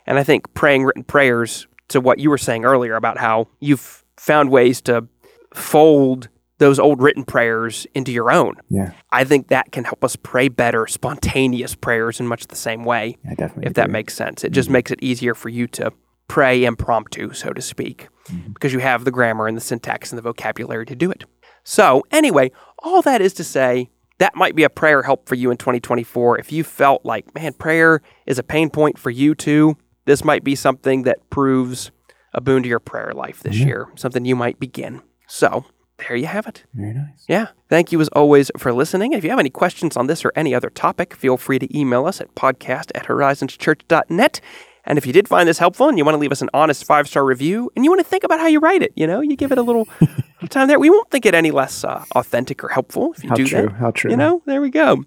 And 0.08 0.18
I 0.18 0.24
think 0.24 0.52
praying 0.56 0.84
written 0.86 1.04
prayers 1.04 1.68
to 1.90 2.02
what 2.02 2.18
you 2.18 2.32
were 2.32 2.38
saying 2.38 2.66
earlier 2.66 2.96
about 2.96 3.20
how 3.20 3.50
you've 3.60 4.04
found 4.18 4.50
ways 4.50 4.82
to 4.82 5.08
fold 5.54 6.30
those 6.60 6.78
old 6.78 7.02
written 7.02 7.24
prayers 7.24 7.88
into 7.96 8.12
your 8.12 8.32
own. 8.32 8.56
Yeah. 8.70 8.92
I 9.12 9.24
think 9.24 9.48
that 9.48 9.72
can 9.72 9.86
help 9.86 10.04
us 10.04 10.16
pray 10.16 10.50
better, 10.50 10.86
spontaneous 10.88 11.74
prayers 11.74 12.20
in 12.20 12.28
much 12.28 12.48
the 12.48 12.56
same 12.56 12.84
way, 12.84 13.18
I 13.26 13.34
definitely. 13.34 13.66
if 13.66 13.74
that 13.74 13.90
makes 13.90 14.14
sense. 14.14 14.44
It 14.44 14.52
just 14.52 14.68
mm-hmm. 14.68 14.74
makes 14.74 14.92
it 14.92 15.00
easier 15.02 15.34
for 15.34 15.50
you 15.50 15.68
to 15.68 15.92
pray 16.28 16.64
impromptu, 16.64 17.34
so 17.34 17.52
to 17.52 17.62
speak, 17.62 18.08
mm-hmm. 18.26 18.52
because 18.52 18.74
you 18.74 18.80
have 18.80 19.06
the 19.06 19.12
grammar 19.12 19.48
and 19.48 19.58
the 19.58 19.62
syntax 19.62 20.12
and 20.12 20.18
the 20.18 20.22
vocabulary 20.22 20.86
to 20.86 20.96
do 20.96 21.10
it. 21.10 21.24
So, 21.64 22.04
anyway, 22.12 22.52
all 22.80 23.02
that 23.02 23.22
is 23.22 23.34
to 23.36 23.44
say, 23.44 23.90
that 24.20 24.36
might 24.36 24.56
be 24.56 24.64
a 24.64 24.70
prayer 24.70 25.04
help 25.04 25.28
for 25.28 25.36
you 25.36 25.50
in 25.52 25.58
2024. 25.58 26.40
If 26.40 26.52
you 26.52 26.64
felt 26.64 27.06
like, 27.06 27.34
man, 27.34 27.54
prayer 27.54 28.02
is 28.26 28.38
a 28.38 28.44
pain 28.44 28.70
point 28.70 29.00
for 29.00 29.10
you 29.10 29.34
too, 29.34 29.78
this 30.06 30.26
might 30.26 30.44
be 30.44 30.56
something 30.56 31.04
that 31.04 31.30
proves 31.30 31.92
a 32.34 32.42
boon 32.42 32.64
to 32.64 32.70
your 32.70 32.80
prayer 32.80 33.14
life 33.14 33.40
this 33.40 33.56
year, 33.56 33.88
something 33.96 34.26
you 34.26 34.36
might 34.36 34.60
begin. 34.60 35.02
So, 35.28 35.66
there 36.00 36.16
you 36.16 36.26
have 36.28 36.48
it. 36.48 36.64
Very 36.74 36.94
nice. 36.94 37.26
Yeah. 37.28 37.48
Thank 37.70 37.92
you 37.92 38.02
as 38.02 38.08
always 38.10 38.50
for 38.58 38.74
listening. 38.74 39.14
If 39.14 39.24
you 39.24 39.30
have 39.30 39.40
any 39.40 39.50
questions 39.50 39.96
on 39.96 40.08
this 40.08 40.26
or 40.26 40.32
any 40.36 40.56
other 40.56 40.70
topic, 40.70 41.14
feel 41.14 41.38
free 41.38 41.60
to 41.60 41.78
email 41.78 42.06
us 42.06 42.20
at 42.20 42.34
podcast 42.36 42.92
at 42.96 43.06
horizonschurch.net. 43.06 44.42
And 44.86 44.98
if 44.98 45.06
you 45.06 45.14
did 45.14 45.28
find 45.28 45.48
this 45.48 45.60
helpful 45.60 45.88
and 45.88 45.98
you 45.98 46.06
want 46.06 46.16
to 46.16 46.20
leave 46.20 46.32
us 46.32 46.42
an 46.42 46.50
honest 46.54 46.86
five 46.86 47.08
star 47.08 47.24
review 47.24 47.70
and 47.76 47.86
you 47.86 47.92
want 47.92 48.00
to 48.00 48.08
think 48.08 48.24
about 48.24 48.40
how 48.40 48.48
you 48.48 48.60
write 48.60 48.82
it, 48.82 48.92
you 48.96 49.06
know, 49.06 49.22
you 49.22 49.36
give 49.36 49.52
it 49.52 49.58
a 49.58 49.62
little 49.62 49.88
time 50.50 50.68
there, 50.68 50.80
we 50.80 50.90
won't 50.90 51.10
think 51.12 51.26
it 51.26 51.36
any 51.36 51.52
less 51.52 51.84
uh, 51.84 52.04
authentic 52.16 52.64
or 52.64 52.70
helpful 52.70 53.14
if 53.14 53.24
you 53.24 53.30
How 53.30 53.36
do 53.36 53.46
true. 53.46 53.62
that. 53.64 53.74
How 53.74 53.92
true. 53.92 54.12
You 54.12 54.18
know, 54.18 54.42
there 54.46 54.62
we 54.62 54.70
go. 54.70 55.04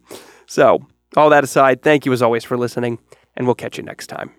So, 0.47 0.87
all 1.17 1.31
that 1.31 1.43
aside, 1.45 1.83
thank 1.83 2.07
you 2.07 2.13
as 2.13 2.23
always 2.23 2.45
for 2.45 2.57
listening, 2.57 2.99
and 3.37 3.47
we'll 3.47 3.55
catch 3.55 3.77
you 3.77 3.83
next 3.83 4.07
time. 4.07 4.31